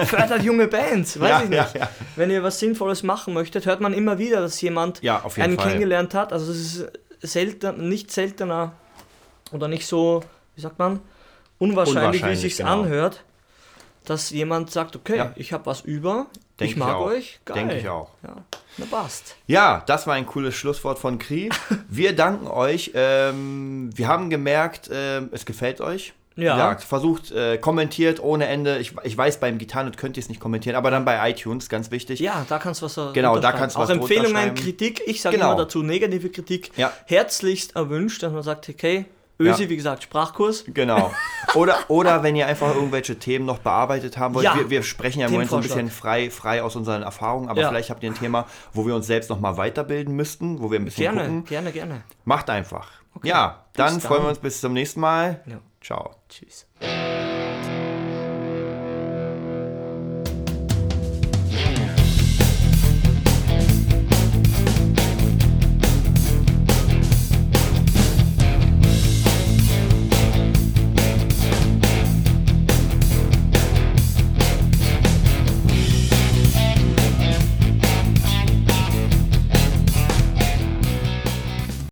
[0.04, 1.74] fördert junge Bands, weiß Ja, ich nicht.
[1.74, 1.90] ja, ja.
[2.16, 5.68] Wenn ihr was Sinnvolles machen möchtet, hört man immer wieder, dass jemand Ja, einen Fall.
[5.68, 6.32] kennengelernt hat.
[6.32, 6.86] Also es ist
[7.22, 8.72] selten, nicht seltener
[9.52, 10.22] oder nicht so,
[10.56, 11.00] wie sagt man,
[11.58, 12.82] unwahrscheinlich, wie es Unwahrscheinlich, sich genau.
[12.82, 13.24] anhört,
[14.04, 15.32] dass jemand sagt, okay, Ja.
[15.36, 16.26] ich habe was über,
[16.58, 17.06] Denk ich mag auch.
[17.06, 17.56] euch, geil.
[17.58, 18.10] Denke ich auch.
[18.22, 18.36] Ja,
[18.78, 19.36] na passt.
[19.46, 21.50] Ja, das war ein cooles Schlusswort von Kri.
[21.88, 22.92] Wir danken euch.
[22.94, 26.12] Ähm, wir haben gemerkt, ähm, es gefällt euch.
[26.36, 26.54] Ja.
[26.54, 28.78] gesagt, versucht, äh, kommentiert ohne Ende.
[28.78, 31.90] Ich, ich weiß, beim Gitarren könnt ihr es nicht kommentieren, aber dann bei iTunes, ganz
[31.90, 32.18] wichtig.
[32.20, 34.54] Ja, da kannst du was so Genau, da kannst du Auch was Empfehlungen, drunter schreiben.
[34.56, 35.52] Kritik, ich sage Genau.
[35.52, 36.92] immer dazu negative Kritik, Ja.
[37.06, 39.04] herzlichst erwünscht, dass man sagt, okay,
[39.40, 39.68] Ösi, Ja.
[39.70, 40.64] wie gesagt, Sprachkurs.
[40.68, 41.10] Genau.
[41.54, 44.44] Oder, oder wenn ihr einfach irgendwelche Themen noch bearbeitet haben wollt.
[44.44, 44.54] Ja.
[44.56, 47.60] Wir, wir sprechen ja im Moment so ein bisschen frei, frei aus unseren Erfahrungen, aber
[47.60, 47.68] Ja.
[47.68, 50.78] vielleicht habt ihr ein Thema, wo wir uns selbst noch mal weiterbilden müssten, wo wir
[50.78, 51.44] ein bisschen Gerne, gucken.
[51.46, 52.02] gerne, gerne.
[52.24, 52.90] Macht einfach.
[53.24, 54.26] Ja, dann Bis freuen dann.
[54.26, 55.40] wir uns bis zum nächsten Mal.
[55.80, 56.10] Ciao.
[56.28, 56.66] Tschüss.